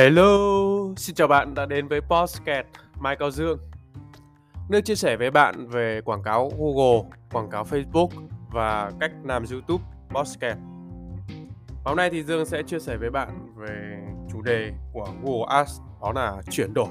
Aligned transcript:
Hello, 0.00 0.38
xin 0.96 1.14
chào 1.14 1.28
bạn 1.28 1.54
đã 1.54 1.66
đến 1.66 1.88
với 1.88 2.00
Postcat 2.00 2.66
Mai 3.00 3.16
Cao 3.16 3.30
Dương. 3.30 3.58
Nơi 4.68 4.82
chia 4.82 4.94
sẻ 4.94 5.16
với 5.16 5.30
bạn 5.30 5.66
về 5.68 6.00
quảng 6.04 6.22
cáo 6.22 6.50
Google, 6.58 7.10
quảng 7.32 7.50
cáo 7.50 7.64
Facebook 7.64 8.08
và 8.50 8.90
cách 9.00 9.10
làm 9.24 9.44
YouTube 9.50 9.84
Postcat 10.08 10.56
Hôm 11.84 11.96
nay 11.96 12.10
thì 12.10 12.22
Dương 12.22 12.46
sẽ 12.46 12.62
chia 12.62 12.78
sẻ 12.78 12.96
với 12.96 13.10
bạn 13.10 13.54
về 13.56 13.98
chủ 14.32 14.42
đề 14.42 14.72
của 14.92 15.08
Google 15.22 15.44
Ads 15.48 15.80
đó 16.02 16.12
là 16.12 16.42
chuyển 16.50 16.74
đổi. 16.74 16.88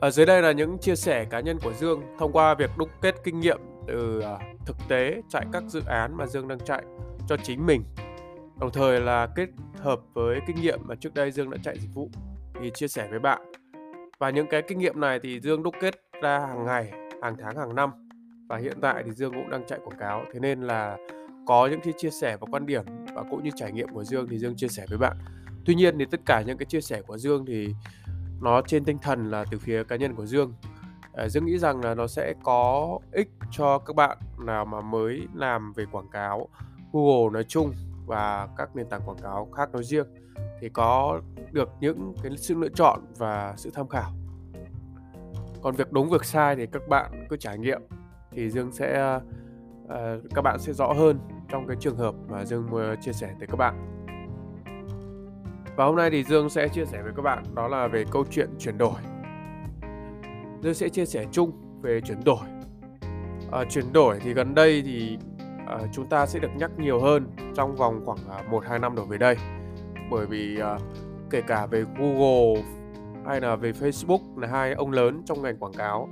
Ở 0.00 0.10
dưới 0.10 0.26
đây 0.26 0.42
là 0.42 0.52
những 0.52 0.78
chia 0.78 0.96
sẻ 0.96 1.24
cá 1.24 1.40
nhân 1.40 1.58
của 1.62 1.72
Dương 1.72 2.02
thông 2.18 2.32
qua 2.32 2.54
việc 2.54 2.70
đúc 2.78 2.88
kết 3.02 3.14
kinh 3.24 3.40
nghiệm 3.40 3.58
từ 3.86 4.20
à, 4.20 4.38
thực 4.66 4.76
tế 4.88 5.22
chạy 5.28 5.46
các 5.52 5.62
dự 5.68 5.82
án 5.86 6.16
mà 6.16 6.26
Dương 6.26 6.48
đang 6.48 6.60
chạy 6.60 6.82
cho 7.28 7.36
chính 7.36 7.66
mình 7.66 7.82
đồng 8.60 8.70
thời 8.72 9.00
là 9.00 9.26
kết 9.36 9.48
hợp 9.76 10.00
với 10.14 10.40
kinh 10.46 10.56
nghiệm 10.56 10.80
mà 10.82 10.94
trước 10.94 11.14
đây 11.14 11.30
Dương 11.30 11.50
đã 11.50 11.58
chạy 11.62 11.78
dịch 11.78 11.94
vụ 11.94 12.08
thì 12.60 12.70
chia 12.74 12.88
sẻ 12.88 13.08
với 13.10 13.18
bạn. 13.18 13.52
Và 14.18 14.30
những 14.30 14.46
cái 14.50 14.62
kinh 14.62 14.78
nghiệm 14.78 15.00
này 15.00 15.20
thì 15.22 15.40
Dương 15.40 15.62
đúc 15.62 15.74
kết 15.80 15.94
ra 16.22 16.38
hàng 16.38 16.64
ngày 16.64 16.92
hàng 17.22 17.36
tháng 17.38 17.56
hàng 17.56 17.74
năm. 17.74 17.90
Và 18.48 18.56
hiện 18.56 18.78
tại 18.80 19.02
thì 19.06 19.12
Dương 19.12 19.32
cũng 19.32 19.50
đang 19.50 19.66
chạy 19.66 19.78
quảng 19.84 19.98
cáo. 19.98 20.24
Thế 20.32 20.40
nên 20.40 20.60
là 20.60 20.96
có 21.46 21.66
những 21.66 21.80
cái 21.80 21.92
chia 21.96 22.10
sẻ 22.10 22.36
và 22.40 22.46
quan 22.50 22.66
điểm 22.66 22.84
và 23.14 23.22
cũng 23.30 23.44
như 23.44 23.50
trải 23.56 23.72
nghiệm 23.72 23.88
của 23.88 24.04
Dương 24.04 24.26
thì 24.30 24.38
Dương 24.38 24.56
chia 24.56 24.68
sẻ 24.68 24.84
với 24.88 24.98
bạn. 24.98 25.16
Tuy 25.64 25.74
nhiên 25.74 25.98
thì 25.98 26.04
tất 26.10 26.20
cả 26.26 26.42
những 26.46 26.58
cái 26.58 26.66
chia 26.66 26.80
sẻ 26.80 27.02
của 27.02 27.18
Dương 27.18 27.46
thì 27.46 27.68
nó 28.40 28.62
trên 28.66 28.84
tinh 28.84 28.98
thần 29.02 29.30
là 29.30 29.44
từ 29.50 29.58
phía 29.58 29.84
cá 29.84 29.96
nhân 29.96 30.14
của 30.14 30.26
Dương. 30.26 30.54
À, 31.14 31.28
Dương 31.28 31.46
nghĩ 31.46 31.58
rằng 31.58 31.84
là 31.84 31.94
nó 31.94 32.06
sẽ 32.06 32.34
có 32.42 32.98
ích 33.12 33.28
cho 33.50 33.78
các 33.78 33.96
bạn 33.96 34.18
nào 34.46 34.64
mà 34.64 34.80
mới 34.80 35.26
làm 35.34 35.72
về 35.72 35.84
quảng 35.92 36.08
cáo 36.08 36.48
Google 36.92 37.32
nói 37.32 37.44
chung 37.44 37.72
và 38.10 38.48
các 38.56 38.76
nền 38.76 38.88
tảng 38.88 39.00
quảng 39.06 39.18
cáo 39.22 39.48
khác 39.56 39.72
nói 39.72 39.84
riêng 39.84 40.06
thì 40.60 40.68
có 40.68 41.20
được 41.52 41.68
những 41.80 42.14
cái 42.22 42.32
sự 42.36 42.54
lựa 42.54 42.68
chọn 42.68 43.00
và 43.18 43.54
sự 43.56 43.70
tham 43.74 43.88
khảo. 43.88 44.10
Còn 45.62 45.74
việc 45.74 45.92
đúng 45.92 46.10
việc 46.10 46.24
sai 46.24 46.56
thì 46.56 46.66
các 46.66 46.82
bạn 46.88 47.26
cứ 47.28 47.36
trải 47.36 47.58
nghiệm 47.58 47.80
thì 48.30 48.50
dương 48.50 48.72
sẽ 48.72 49.18
uh, 49.84 49.92
các 50.34 50.42
bạn 50.42 50.58
sẽ 50.58 50.72
rõ 50.72 50.92
hơn 50.92 51.18
trong 51.48 51.66
cái 51.66 51.76
trường 51.80 51.96
hợp 51.96 52.14
mà 52.28 52.44
dương 52.44 52.68
chia 53.00 53.12
sẻ 53.12 53.34
tới 53.38 53.46
các 53.46 53.56
bạn. 53.56 54.02
Và 55.76 55.84
hôm 55.84 55.96
nay 55.96 56.10
thì 56.10 56.24
dương 56.24 56.50
sẽ 56.50 56.68
chia 56.68 56.84
sẻ 56.84 57.02
với 57.02 57.12
các 57.16 57.22
bạn 57.22 57.44
đó 57.54 57.68
là 57.68 57.88
về 57.88 58.04
câu 58.10 58.24
chuyện 58.30 58.48
chuyển 58.58 58.78
đổi. 58.78 59.00
Dương 60.62 60.74
sẽ 60.74 60.88
chia 60.88 61.06
sẻ 61.06 61.24
chung 61.32 61.52
về 61.82 62.00
chuyển 62.00 62.24
đổi. 62.24 62.46
À, 63.52 63.64
chuyển 63.70 63.92
đổi 63.92 64.18
thì 64.20 64.34
gần 64.34 64.54
đây 64.54 64.82
thì 64.82 65.18
uh, 65.74 65.88
chúng 65.92 66.06
ta 66.06 66.26
sẽ 66.26 66.38
được 66.38 66.50
nhắc 66.56 66.70
nhiều 66.78 67.00
hơn 67.00 67.26
trong 67.54 67.76
vòng 67.76 68.02
khoảng 68.04 68.18
ờ, 68.28 68.56
uh, 68.56 68.64
1-2 68.64 68.80
năm 68.80 68.94
đổ 68.94 69.04
về 69.04 69.18
đây. 69.18 69.36
Bởi 70.10 70.26
vì 70.26 70.58
uh, 70.62 70.82
kể 71.30 71.40
cả 71.40 71.66
về 71.66 71.84
Google 71.98 72.62
hay 73.26 73.40
là 73.40 73.56
về 73.56 73.72
Facebook 73.72 74.38
là 74.38 74.48
hai 74.48 74.72
ông 74.72 74.90
lớn 74.90 75.22
trong 75.24 75.42
ngành 75.42 75.56
quảng 75.56 75.72
cáo 75.72 76.08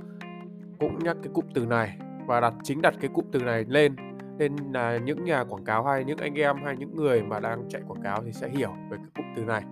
cũng 0.79 0.99
nhắc 0.99 1.17
cái 1.23 1.31
cụm 1.33 1.45
từ 1.53 1.65
này 1.65 1.97
và 2.27 2.39
đặt 2.39 2.53
chính 2.63 2.81
đặt 2.81 2.93
cái 3.01 3.09
cụm 3.13 3.25
từ 3.31 3.39
này 3.39 3.65
lên. 3.67 3.95
Nên 4.37 4.55
là 4.73 4.97
những 4.97 5.25
nhà 5.25 5.43
quảng 5.43 5.65
cáo 5.65 5.83
hay 5.83 6.03
những 6.03 6.17
anh 6.17 6.35
em 6.35 6.55
hay 6.63 6.75
những 6.77 6.95
người 6.95 7.23
mà 7.23 7.39
đang 7.39 7.69
chạy 7.69 7.81
quảng 7.87 8.01
cáo 8.01 8.23
thì 8.25 8.31
sẽ 8.31 8.49
hiểu 8.49 8.71
về 8.89 8.97
cái 8.97 9.07
cụm 9.15 9.25
từ 9.35 9.43
này. 9.43 9.63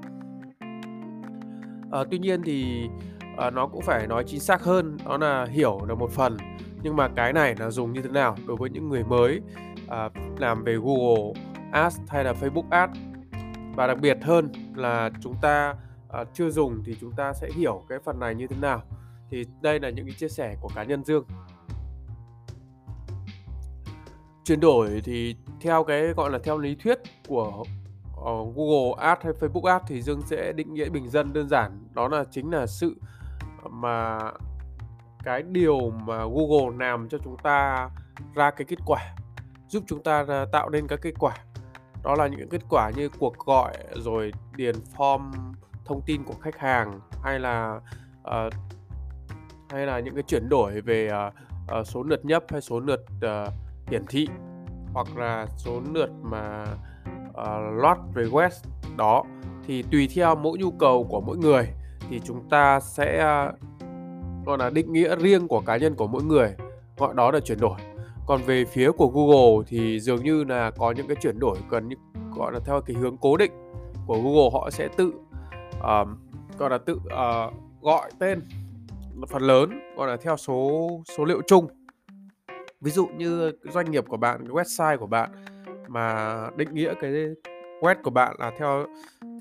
À, 1.91 1.99
tuy 2.11 2.19
nhiên 2.19 2.41
thì 2.45 2.89
à, 3.37 3.49
nó 3.49 3.67
cũng 3.67 3.81
phải 3.81 4.07
nói 4.07 4.23
chính 4.27 4.39
xác 4.39 4.63
hơn 4.63 4.97
đó 5.05 5.17
là 5.17 5.45
hiểu 5.45 5.79
là 5.87 5.95
một 5.95 6.11
phần. 6.11 6.37
Nhưng 6.83 6.95
mà 6.95 7.07
cái 7.15 7.33
này 7.33 7.55
là 7.59 7.69
dùng 7.69 7.93
như 7.93 8.01
thế 8.01 8.09
nào 8.09 8.35
đối 8.47 8.57
với 8.57 8.69
những 8.69 8.89
người 8.89 9.03
mới? 9.03 9.41
À, 9.89 10.09
làm 10.37 10.63
về 10.63 10.75
Google 10.75 11.41
Ads 11.71 11.99
hay 12.07 12.23
là 12.23 12.33
Facebook 12.33 12.69
Ads. 12.69 12.99
Và 13.75 13.87
đặc 13.87 13.97
biệt 14.01 14.17
hơn 14.21 14.51
là 14.75 15.09
chúng 15.21 15.35
ta 15.41 15.75
à, 16.09 16.23
chưa 16.33 16.49
dùng 16.49 16.83
thì 16.85 16.97
chúng 17.01 17.11
ta 17.11 17.33
sẽ 17.33 17.49
hiểu 17.55 17.83
cái 17.89 17.99
phần 18.05 18.19
này 18.19 18.35
như 18.35 18.47
thế 18.47 18.55
nào. 18.61 18.81
Thì 19.29 19.45
đây 19.61 19.79
là 19.79 19.89
những 19.89 20.05
cái 20.05 20.15
chia 20.17 20.29
sẻ 20.29 20.55
của 20.61 20.69
cá 20.75 20.83
nhân 20.83 21.03
Dương. 21.03 21.25
Chuyển 24.43 24.59
đổi 24.59 25.01
thì 25.03 25.35
theo 25.61 25.83
cái 25.83 26.07
gọi 26.07 26.31
là 26.31 26.39
theo 26.43 26.57
lý 26.57 26.75
thuyết 26.75 26.99
của 27.27 27.63
uh, 28.19 28.55
Google 28.55 29.07
Ads 29.07 29.23
hay 29.23 29.33
Facebook 29.33 29.65
Ads 29.65 29.85
thì 29.87 30.01
Dương 30.01 30.21
sẽ 30.21 30.53
định 30.55 30.73
nghĩa 30.73 30.89
bình 30.89 31.09
dân 31.09 31.33
đơn 31.33 31.49
giản. 31.49 31.87
Đó 31.93 32.07
là 32.07 32.23
chính 32.31 32.51
là 32.51 32.65
sự 32.65 32.95
mà 33.69 34.19
cái 35.23 35.43
điều 35.43 35.89
mà 35.89 36.17
Google 36.17 36.85
làm 36.85 37.09
cho 37.09 37.17
chúng 37.23 37.37
ta 37.37 37.89
ra 38.35 38.51
cái 38.51 38.65
kết 38.65 38.79
quả 38.85 39.15
giúp 39.67 39.83
chúng 39.87 40.03
ta 40.03 40.25
ờ, 40.27 40.45
tạo 40.51 40.69
nên 40.69 40.87
các 40.87 40.99
kết 41.01 41.13
quả. 41.19 41.35
Đó 42.03 42.15
là 42.15 42.27
những 42.27 42.49
kết 42.49 42.61
quả 42.69 42.91
như 42.95 43.09
cuộc 43.19 43.37
gọi 43.37 43.73
rồi 43.95 44.31
điền 44.55 44.75
form 44.95 45.31
thông 45.85 46.01
tin 46.05 46.23
của 46.23 46.33
khách 46.41 46.57
hàng 46.57 46.99
hay 47.23 47.39
là 47.39 47.79
uh, 48.21 48.53
hay 49.69 49.85
là 49.85 49.99
những 49.99 50.13
cái 50.13 50.23
chuyển 50.23 50.49
đổi 50.49 50.81
về 50.81 51.09
uh, 51.27 51.33
uh, 51.79 51.87
số 51.87 52.03
lượt 52.03 52.25
nhấp 52.25 52.43
hay 52.49 52.61
số 52.61 52.79
lượt 52.79 52.99
uh, 53.25 53.53
hiển 53.87 54.05
thị 54.05 54.27
hoặc 54.93 55.17
là 55.17 55.47
số 55.57 55.81
lượt 55.93 56.09
mà 56.21 56.65
uh, 57.29 57.81
load 57.81 57.97
request. 58.15 58.65
Đó 58.97 59.23
thì 59.67 59.83
tùy 59.91 60.09
theo 60.15 60.35
mỗi 60.35 60.57
nhu 60.57 60.71
cầu 60.71 61.03
của 61.09 61.21
mỗi 61.21 61.37
người 61.37 61.67
thì 62.09 62.21
chúng 62.23 62.49
ta 62.49 62.79
sẽ 62.79 63.17
uh, 63.49 63.55
gọi 64.45 64.57
là 64.57 64.69
định 64.69 64.93
nghĩa 64.93 65.15
riêng 65.15 65.47
của 65.47 65.61
cá 65.61 65.77
nhân 65.77 65.95
của 65.95 66.07
mỗi 66.07 66.23
người. 66.23 66.55
Gọi 66.97 67.13
đó 67.13 67.31
là 67.31 67.39
chuyển 67.39 67.59
đổi 67.59 67.79
còn 68.27 68.41
về 68.43 68.65
phía 68.65 68.91
của 68.91 69.07
Google 69.07 69.65
thì 69.67 69.99
dường 69.99 70.23
như 70.23 70.43
là 70.43 70.71
có 70.71 70.91
những 70.91 71.07
cái 71.07 71.17
chuyển 71.21 71.39
đổi 71.39 71.57
gần 71.69 71.87
như 71.87 71.95
gọi 72.35 72.53
là 72.53 72.59
theo 72.65 72.81
cái 72.81 72.95
hướng 72.95 73.17
cố 73.17 73.37
định 73.37 73.51
của 74.07 74.21
Google. 74.21 74.49
Họ 74.53 74.69
sẽ 74.69 74.87
tự 74.97 75.13
uh, 75.77 76.07
gọi 76.57 76.69
là 76.69 76.77
tự 76.77 76.93
uh, 76.93 77.53
gọi 77.81 78.11
tên 78.19 78.41
phần 79.29 79.41
lớn 79.41 79.79
gọi 79.97 80.07
là 80.07 80.17
theo 80.17 80.37
số 80.37 80.89
số 81.17 81.25
liệu 81.25 81.41
chung. 81.47 81.67
Ví 82.81 82.91
dụ 82.91 83.07
như 83.07 83.51
doanh 83.73 83.91
nghiệp 83.91 84.05
của 84.07 84.17
bạn 84.17 84.39
cái 84.39 84.49
website 84.49 84.97
của 84.97 85.07
bạn 85.07 85.29
mà 85.87 86.37
định 86.55 86.73
nghĩa 86.73 86.93
cái 87.01 87.11
web 87.81 87.95
của 88.03 88.09
bạn 88.09 88.35
là 88.39 88.51
theo 88.57 88.85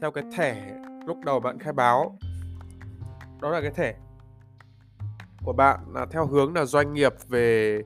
theo 0.01 0.11
cái 0.11 0.25
thẻ 0.37 0.73
lúc 1.07 1.17
đầu 1.25 1.41
bạn 1.41 1.59
khai 1.59 1.73
báo 1.73 2.19
đó 3.41 3.51
là 3.51 3.61
cái 3.61 3.71
thẻ 3.71 3.95
của 5.45 5.53
bạn 5.53 5.81
là 5.95 6.07
theo 6.11 6.27
hướng 6.27 6.55
là 6.55 6.65
doanh 6.65 6.95
nghiệp 6.95 7.13
về 7.29 7.81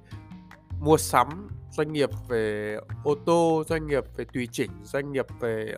mua 0.80 0.96
sắm 0.96 1.48
doanh 1.70 1.92
nghiệp 1.92 2.10
về 2.28 2.76
ô 3.04 3.14
tô 3.26 3.62
doanh 3.68 3.86
nghiệp 3.86 4.04
về 4.16 4.24
tùy 4.32 4.48
chỉnh 4.52 4.70
doanh 4.82 5.12
nghiệp 5.12 5.26
về 5.40 5.74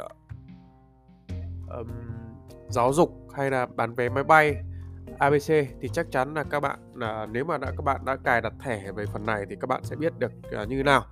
um, 1.78 1.88
giáo 2.68 2.92
dục 2.92 3.28
hay 3.34 3.50
là 3.50 3.66
bán 3.66 3.94
vé 3.94 4.08
máy 4.08 4.24
bay 4.24 4.56
ABC 5.18 5.48
thì 5.80 5.88
chắc 5.92 6.06
chắn 6.10 6.34
là 6.34 6.44
các 6.44 6.60
bạn 6.60 6.78
là 6.94 7.26
nếu 7.26 7.44
mà 7.44 7.58
đã 7.58 7.70
các 7.70 7.84
bạn 7.84 8.04
đã 8.04 8.16
cài 8.16 8.40
đặt 8.40 8.52
thẻ 8.60 8.92
về 8.92 9.06
phần 9.06 9.26
này 9.26 9.44
thì 9.50 9.56
các 9.60 9.66
bạn 9.66 9.84
sẽ 9.84 9.96
biết 9.96 10.18
được 10.18 10.32
uh, 10.62 10.68
như 10.68 10.76
thế 10.76 10.82
nào. 10.82 11.04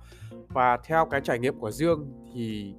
Và 0.47 0.77
theo 0.83 1.05
cái 1.11 1.21
trải 1.23 1.39
nghiệm 1.39 1.59
của 1.59 1.71
Dương 1.71 2.11
thì 2.33 2.75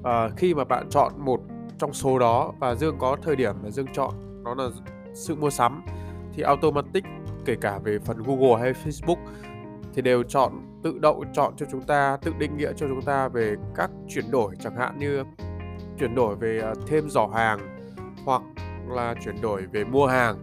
uh, 0.00 0.36
khi 0.36 0.54
mà 0.54 0.64
bạn 0.64 0.88
chọn 0.90 1.12
một 1.18 1.40
trong 1.78 1.92
số 1.92 2.18
đó 2.18 2.52
và 2.60 2.74
Dương 2.74 2.96
có 2.98 3.16
thời 3.22 3.36
điểm 3.36 3.62
là 3.62 3.70
Dương 3.70 3.86
chọn 3.92 4.42
đó 4.44 4.54
là 4.54 4.68
sự 5.14 5.34
mua 5.34 5.50
sắm 5.50 5.82
thì 6.32 6.42
automatic 6.42 7.04
kể 7.44 7.56
cả 7.60 7.78
về 7.78 7.98
phần 7.98 8.22
Google 8.22 8.60
hay 8.60 8.72
Facebook 8.72 9.16
thì 9.94 10.02
đều 10.02 10.22
chọn 10.22 10.52
tự 10.82 10.98
động 10.98 11.22
chọn 11.32 11.52
cho 11.56 11.66
chúng 11.70 11.82
ta 11.82 12.18
tự 12.22 12.32
định 12.38 12.56
nghĩa 12.56 12.72
cho 12.76 12.86
chúng 12.88 13.02
ta 13.02 13.28
về 13.28 13.54
các 13.74 13.90
chuyển 14.08 14.30
đổi 14.30 14.54
chẳng 14.60 14.76
hạn 14.76 14.98
như 14.98 15.24
chuyển 15.98 16.14
đổi 16.14 16.36
về 16.36 16.58
ờ, 16.58 16.74
thêm 16.86 17.10
giỏ 17.10 17.26
hàng 17.26 17.58
hoặc 18.24 18.42
là 18.88 19.14
chuyển 19.24 19.40
đổi 19.42 19.66
về 19.72 19.84
mua 19.84 20.06
hàng 20.06 20.36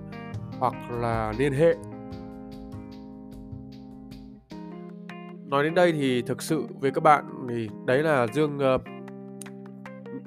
hoặc 0.60 0.74
là 0.92 1.34
liên 1.38 1.54
hệ. 1.54 1.75
Nói 5.46 5.63
đến 5.63 5.75
đây 5.75 5.92
thì 5.92 6.22
thực 6.22 6.42
sự 6.42 6.63
với 6.80 6.92
các 6.92 7.04
bạn 7.04 7.25
thì 7.50 7.69
đấy 7.86 8.04
là 8.04 8.28
dương 8.28 8.60
ờ, 8.60 8.78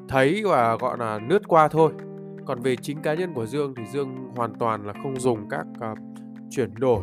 thấy 0.09 0.43
và 0.45 0.77
gọi 0.77 0.99
là 0.99 1.21
lướt 1.29 1.49
qua 1.49 1.69
thôi. 1.69 1.93
Còn 2.47 2.61
về 2.61 2.77
chính 2.77 3.03
cá 3.03 3.15
nhân 3.15 3.35
của 3.35 3.47
dương 3.47 3.75
thì 3.77 3.83
dương 3.93 4.33
hoàn 4.37 4.55
toàn 4.55 4.87
là 4.87 4.93
không 5.03 5.21
dùng 5.21 5.49
các 5.49 5.67
uh, 5.93 5.99
chuyển 6.51 6.75
đổi 6.75 7.03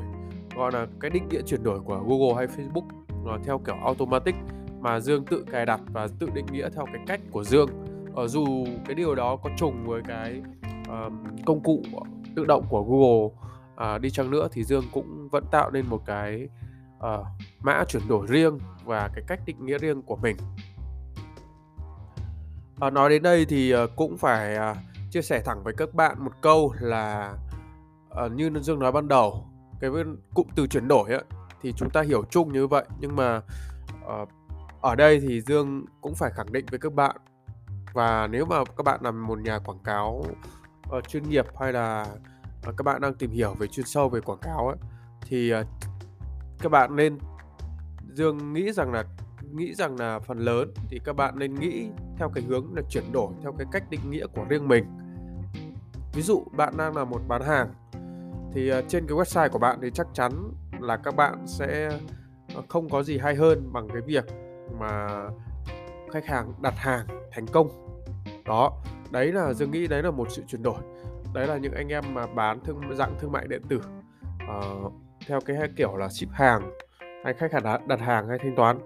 gọi 0.59 0.71
là 0.71 0.88
cái 1.00 1.11
định 1.11 1.29
nghĩa 1.29 1.41
chuyển 1.41 1.63
đổi 1.63 1.79
của 1.79 2.03
Google 2.07 2.35
hay 2.35 2.47
Facebook 2.47 2.88
nó 3.25 3.38
theo 3.44 3.59
kiểu 3.59 3.75
automatic 3.83 4.35
mà 4.79 5.00
Dương 5.00 5.25
tự 5.25 5.45
cài 5.51 5.65
đặt 5.65 5.81
và 5.94 6.07
tự 6.19 6.29
định 6.33 6.45
nghĩa 6.51 6.69
theo 6.69 6.85
cái 6.85 7.03
cách 7.07 7.21
của 7.31 7.44
Dương. 7.44 7.69
Ở 8.15 8.27
dù 8.27 8.65
cái 8.85 8.95
điều 8.95 9.15
đó 9.15 9.35
có 9.35 9.50
trùng 9.57 9.85
với 9.85 10.01
cái 10.07 10.41
uh, 10.81 11.13
công 11.45 11.63
cụ 11.63 11.81
tự 12.35 12.45
động 12.45 12.65
của 12.69 12.83
Google 12.83 13.25
uh, 13.95 14.01
đi 14.01 14.09
chăng 14.09 14.31
nữa 14.31 14.47
thì 14.51 14.63
Dương 14.63 14.83
cũng 14.94 15.29
vẫn 15.31 15.44
tạo 15.51 15.71
nên 15.71 15.85
một 15.89 16.01
cái 16.06 16.50
uh, 16.97 17.25
mã 17.59 17.83
chuyển 17.88 18.07
đổi 18.07 18.27
riêng 18.27 18.59
và 18.85 19.09
cái 19.15 19.23
cách 19.27 19.39
định 19.45 19.65
nghĩa 19.65 19.77
riêng 19.77 20.01
của 20.01 20.15
mình. 20.15 20.38
Uh, 22.85 22.94
nói 22.94 23.09
đến 23.09 23.23
đây 23.23 23.45
thì 23.45 23.75
uh, 23.75 23.89
cũng 23.95 24.17
phải 24.17 24.57
uh, 24.71 24.77
chia 25.11 25.21
sẻ 25.21 25.41
thẳng 25.45 25.63
với 25.63 25.73
các 25.77 25.94
bạn 25.94 26.23
một 26.23 26.31
câu 26.41 26.73
là 26.79 27.33
uh, 28.25 28.31
như 28.31 28.51
Dương 28.61 28.79
nói 28.79 28.91
ban 28.91 29.07
đầu 29.07 29.49
cái 29.80 29.92
cụm 30.34 30.48
từ 30.56 30.68
chuyển 30.68 30.88
đổi 30.88 31.12
ấy, 31.12 31.24
thì 31.62 31.74
chúng 31.74 31.90
ta 31.90 32.02
hiểu 32.02 32.24
chung 32.30 32.54
như 32.54 32.68
vậy 32.68 32.86
nhưng 33.00 33.16
mà 33.16 33.42
uh, 34.22 34.30
ở 34.81 34.96
đây 34.96 35.20
thì 35.20 35.42
Dương 35.42 35.86
cũng 36.02 36.16
phải 36.16 36.31
khẳng 36.31 36.52
định 36.52 36.66
với 36.72 36.80
các 36.80 36.94
bạn 36.94 37.16
Và 37.94 38.28
nếu 38.28 38.46
mà 38.46 38.56
các 38.78 38.84
bạn 38.84 39.00
là 39.04 39.12
một 39.12 39.40
nhà 39.40 39.60
quảng 39.60 39.80
cáo, 39.84 40.26
uh, 40.98 41.08
chuyên 41.08 41.30
nghiệp 41.30 41.46
hay 41.60 41.74
là, 41.74 42.06
uh, 42.70 42.78
các 42.78 42.84
bạn 42.84 43.02
đang 43.02 43.14
tìm 43.14 43.31
hiểu 43.31 43.54
về 43.54 43.68
chuyên 43.68 43.86
sâu 43.86 44.10
về 44.10 44.22
quảng 44.22 44.40
cáo 44.42 44.68
ấy, 44.68 44.78
thì, 45.22 45.54
uh, 45.54 45.68
các 46.60 46.70
bạn 46.72 46.96
nên 46.96 47.18
Dương 48.14 48.54
nghĩ 48.54 48.72
rằng 48.72 48.92
là 48.92 49.04
nghĩ 49.52 49.74
rằng 49.74 49.96
là 50.00 50.20
phần 50.20 50.40
lớn 50.40 50.74
thì 50.90 51.00
các 51.06 51.16
bạn 51.16 51.40
nên 51.40 51.56
nghĩ 51.56 51.90
theo 52.18 52.30
cái 52.30 52.44
hướng 52.44 52.76
là 52.76 52.81
chuyển 52.90 53.12
đổi 53.12 53.34
theo 53.42 53.52
cái 53.58 53.68
cách 53.72 53.84
định 53.90 54.12
nghĩa 54.12 54.28
của 54.28 54.46
riêng 54.50 54.68
mình. 54.68 54.86
Ví 56.14 56.22
dụ 56.22 56.44
bạn 56.52 56.74
đang 56.78 56.98
là 56.98 57.04
một 57.06 57.22
bán 57.28 57.42
hàng 57.42 57.74
thì, 58.54 58.69
ờ, 58.69 58.81
trên 58.88 59.07
cái 59.07 59.18
website 59.18 59.50
của 59.50 59.60
bạn 59.60 59.80
thì 59.81 59.92
chắc 59.94 60.07
chắn 60.13 60.31
là 60.80 60.98
các 60.98 61.16
bạn 61.16 61.48
sẽ, 61.48 61.90
ờ, 62.56 62.62
không 62.68 62.90
có 62.90 63.04
gì 63.04 63.18
hay 63.18 63.36
hơn 63.36 63.74
bằng 63.74 63.88
cái 63.94 64.01
việc 64.01 64.25
mà 64.80 65.07
khách 66.12 66.25
hàng 66.25 66.54
đặt 66.62 66.74
hàng 66.78 67.06
thành 67.31 67.46
công. 67.48 67.68
Đó, 68.46 68.81
đấy 69.12 69.31
là 69.31 69.54
Dương 69.54 69.72
nghĩ 69.72 69.88
đấy 69.88 70.04
là 70.04 70.12
một 70.12 70.28
sự 70.31 70.44
chuyển 70.48 70.63
đổi. 70.63 70.80
Đấy 71.34 71.48
là 71.48 71.57
những 71.57 71.74
anh 71.74 71.88
em 71.88 72.04
mà 72.13 72.28
bán 72.28 72.60
thương 72.63 72.81
dạng 72.96 73.16
thương 73.19 73.31
mại 73.31 73.48
điện 73.48 73.62
tử, 73.69 73.81
uh, 74.57 74.94
theo 75.28 75.40
cái 75.45 75.57
kiểu 75.75 75.98
là 75.98 76.10
ship 76.10 76.30
hàng 76.31 76.72
hay 77.24 77.34
khách 77.34 77.54
hàng 77.54 77.63
đặt 77.63 77.88
đặt 77.88 78.00
hàng 78.00 78.28
hay 78.28 78.38
thanh 78.40 78.56
toán. 78.56 78.80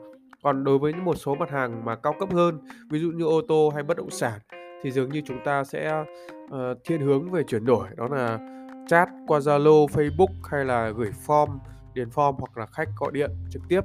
Còn 0.44 0.64
đối 0.64 0.78
với 0.78 0.94
những 0.94 1.06
một 1.06 1.16
số 1.16 1.36
mặt 1.36 1.50
hàng 1.50 1.86
mà 1.86 1.96
cao 1.96 2.14
cấp 2.20 2.30
hơn, 2.34 2.60
ví 2.90 3.00
dụ 3.00 3.12
như 3.12 3.26
ô 3.26 3.42
tô 3.48 3.72
hay 3.74 3.84
bất 3.84 3.98
động 3.98 4.10
sản 4.10 4.40
thì 4.84 4.92
dường 4.92 5.10
như 5.10 5.22
chúng 5.26 5.44
ta 5.46 5.64
sẽ, 5.64 6.04
uh, 6.46 6.78
thiên 6.86 7.02
hướng 7.02 7.32
về 7.32 7.44
chuyển 7.44 7.66
đổi 7.66 7.88
đó 7.96 8.08
là 8.12 8.40
chat 8.88 9.10
qua 9.28 9.40
Zalo, 9.40 9.88
Facebook 9.88 10.34
hay 10.44 10.66
là 10.66 10.90
gửi 10.90 11.12
form, 11.26 11.58
điền 11.94 12.10
form 12.10 12.36
hoặc 12.38 12.58
là 12.58 12.66
khách 12.66 12.90
gọi 13.00 13.12
điện 13.14 13.32
trực 13.50 13.62
tiếp. 13.70 13.82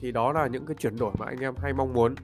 Thì 0.00 0.12
đó 0.12 0.32
là 0.32 0.46
những 0.46 0.66
cái 0.66 0.76
chuyển 0.78 0.96
đổi 0.96 1.12
mà 1.18 1.26
anh 1.26 1.38
em 1.38 1.54
hay 1.56 1.72
mong 1.72 1.92
muốn. 1.92 2.14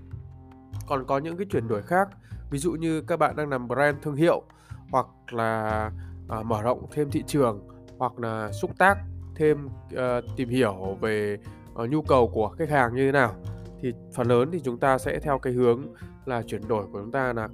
Còn 0.87 1.05
có 1.07 1.19
những 1.19 1.37
cái 1.37 1.47
chuyển 1.51 1.69
đổi 1.69 1.83
khác, 1.83 2.09
ví 2.51 2.59
dụ 2.59 2.73
như 2.73 3.01
các 3.01 3.19
bạn 3.19 3.37
đang 3.37 3.49
làm 3.49 3.69
brand 3.69 3.97
thương 4.03 4.15
hiệu 4.15 4.43
hoặc 4.91 5.07
là, 5.31 5.91
à, 6.29 6.43
mở 6.43 6.63
rộng 6.63 6.87
thêm 6.93 7.11
thị 7.11 7.25
trường, 7.27 7.69
hoặc 7.99 8.19
là 8.19 8.53
xúc 8.53 8.71
tác 8.79 8.99
thêm, 9.35 9.69
ờ, 9.97 10.21
tìm 10.37 10.49
hiểu 10.49 10.99
về, 11.01 11.39
ờ, 11.75 11.87
nhu 11.87 12.03
cầu 12.03 12.29
của 12.29 12.49
khách 12.49 12.71
hàng 12.71 12.95
như 12.95 13.07
thế 13.07 13.13
nào, 13.13 13.35
thì 13.83 13.93
phần 14.15 14.27
lớn 14.27 14.49
thì 14.53 14.61
chúng 14.65 14.79
ta 14.79 14.99
sẽ 14.99 15.21
theo 15.21 15.39
cái 15.39 15.53
hướng 15.53 15.83
là 16.25 16.43
chuyển 16.43 16.69
đổi 16.69 16.87
của 16.93 17.01
chúng 17.01 17.13
ta 17.13 17.33
là 17.33 17.49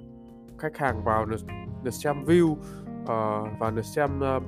khách 0.59 0.77
hàng 0.77 1.03
vào 1.03 1.25
được 1.25 1.37
lượt 1.83 1.93
xem 1.93 2.23
view, 2.23 2.55
uh, 3.11 3.59
và 3.59 3.71
được 3.71 3.85
xem, 3.85 4.09
uh, 4.37 4.43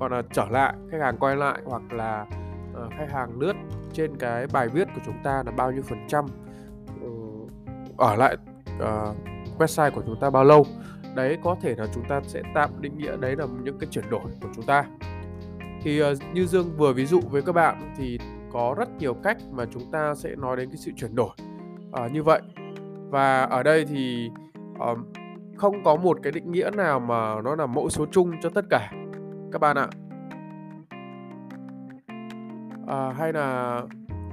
gọi 0.00 0.10
là, 0.10 0.22
trở 0.32 0.46
lại, 0.50 0.74
khách 0.90 1.00
hàng 1.00 1.16
quay 1.16 1.36
lại 1.36 1.60
hoặc 1.64 1.82
là, 1.92 2.26
uh, 2.72 2.92
khách 2.98 3.12
hàng 3.12 3.40
lướt 3.40 3.52
trên 3.92 4.16
cái 4.16 4.46
bài 4.52 4.68
viết 4.68 4.88
của 4.94 5.00
chúng 5.06 5.22
ta 5.24 5.42
là 5.46 5.52
bao 5.56 5.72
nhiêu 5.72 5.82
phần 5.82 5.98
trăm, 6.08 6.26
uh, 7.06 7.50
ở 7.96 8.16
lại, 8.16 8.36
uh, 8.76 9.16
website 9.58 9.90
của 9.90 10.02
chúng 10.06 10.20
ta 10.20 10.30
bao 10.30 10.44
lâu. 10.44 10.66
Đấy 11.14 11.38
có 11.42 11.56
thể 11.60 11.74
là 11.76 11.86
chúng 11.94 12.04
ta 12.08 12.20
sẽ 12.22 12.42
tạm 12.54 12.70
định 12.80 12.98
nghĩa 12.98 13.16
đấy 13.16 13.36
là 13.36 13.46
những 13.62 13.78
cái 13.78 13.88
chuyển 13.90 14.10
đổi 14.10 14.22
của 14.42 14.48
chúng 14.54 14.66
ta. 14.66 14.84
Thì, 15.82 16.02
uh, 16.02 16.18
như 16.32 16.46
Dương 16.46 16.76
vừa 16.76 16.92
ví 16.92 17.06
dụ 17.06 17.20
với 17.30 17.42
các 17.42 17.52
bạn 17.52 17.94
thì 17.96 18.18
có 18.52 18.74
rất 18.78 18.88
nhiều 18.98 19.14
cách 19.14 19.36
mà 19.50 19.64
chúng 19.70 19.90
ta 19.92 20.14
sẽ 20.14 20.34
nói 20.36 20.56
đến 20.56 20.68
cái 20.68 20.76
sự 20.76 20.90
chuyển 20.96 21.14
đổi, 21.14 21.30
uh, 22.04 22.12
như 22.12 22.22
vậy. 22.22 22.40
Và 23.10 23.42
ở 23.42 23.62
đây 23.62 23.84
thì, 23.84 24.30
uh, 24.92 24.98
không 25.58 25.84
có 25.84 25.96
một 25.96 26.18
cái 26.22 26.32
định 26.32 26.52
nghĩa 26.52 26.70
nào 26.76 27.00
mà 27.00 27.40
nó 27.44 27.54
là 27.54 27.66
mẫu 27.66 27.90
số 27.90 28.06
chung 28.10 28.32
cho 28.42 28.48
tất 28.48 28.64
cả 28.70 28.92
các 29.52 29.60
bạn 29.60 29.76
ạ. 29.76 29.88
À, 32.86 33.12
hay 33.18 33.32
là 33.32 33.82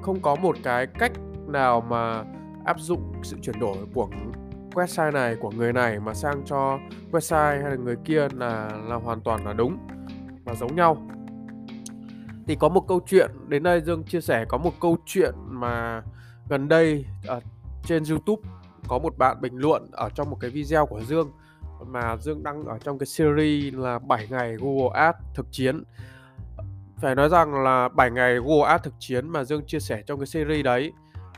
không 0.01 0.19
có 0.21 0.35
một 0.35 0.55
cái 0.63 0.87
cách 0.87 1.11
nào 1.47 1.81
mà 1.81 2.23
áp 2.65 2.79
dụng 2.79 3.13
sự 3.23 3.37
chuyển 3.41 3.59
đổi 3.59 3.77
của 3.93 4.07
website 4.73 5.13
này, 5.13 5.35
của 5.35 5.51
người 5.51 5.73
này 5.73 5.99
mà 5.99 6.13
sang 6.13 6.41
cho 6.45 6.79
website 7.11 7.61
hay 7.61 7.71
là 7.71 7.75
người 7.75 7.95
kia 8.03 8.27
là 8.33 8.71
là 8.87 8.95
hoàn 8.95 9.21
toàn 9.21 9.45
là 9.45 9.53
đúng 9.53 9.77
và 10.45 10.55
giống 10.55 10.75
nhau. 10.75 10.97
Thì 12.47 12.55
có 12.55 12.69
một 12.69 12.87
câu 12.87 12.99
chuyện 13.05 13.31
đến 13.47 13.63
đây 13.63 13.81
Dương 13.81 14.03
chia 14.03 14.21
sẻ 14.21 14.45
có 14.49 14.57
một 14.57 14.71
câu 14.81 14.97
chuyện 15.05 15.33
mà 15.47 16.01
gần 16.49 16.67
đây 16.67 17.05
ở 17.27 17.41
trên 17.83 18.03
YouTube 18.09 18.49
có 18.87 18.99
một 18.99 19.17
bạn 19.17 19.41
bình 19.41 19.57
luận 19.57 19.91
ở 19.91 20.09
trong 20.15 20.29
một 20.29 20.37
cái 20.39 20.49
video 20.49 20.85
của 20.85 21.01
Dương 21.01 21.31
mà 21.85 22.17
Dương 22.17 22.43
đăng 22.43 22.65
ở 22.65 22.77
trong 22.79 22.99
cái 22.99 23.07
series 23.07 23.73
là 23.73 23.99
7 23.99 24.27
ngày 24.29 24.55
Google 24.59 24.99
Ads 24.99 25.17
thực 25.33 25.45
chiến. 25.51 25.83
Phải 26.97 27.15
nói 27.15 27.29
rằng 27.29 27.63
là 27.63 27.89
7 27.89 28.11
ngày 28.11 28.35
Google 28.35 28.67
Ads 28.67 28.83
thực 28.83 28.93
chiến 28.99 29.29
mà 29.29 29.43
Dương 29.43 29.65
chia 29.67 29.79
sẻ 29.79 30.03
trong 30.07 30.19
cái 30.19 30.27
series 30.27 30.65
đấy 30.65 30.91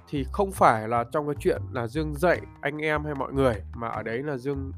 thì 0.09 0.25
không 0.31 0.51
phải 0.51 0.87
là 0.87 1.03
trong 1.11 1.27
cái 1.27 1.35
chuyện 1.39 1.61
là 1.71 1.87
Dương 1.87 2.15
dạy 2.15 2.41
anh 2.61 2.77
em 2.77 3.03
hay 3.03 3.15
mọi 3.15 3.33
người 3.33 3.55
mà 3.75 3.87
ở 3.87 4.03
đấy 4.03 4.23
là 4.23 4.37
Dương 4.37 4.71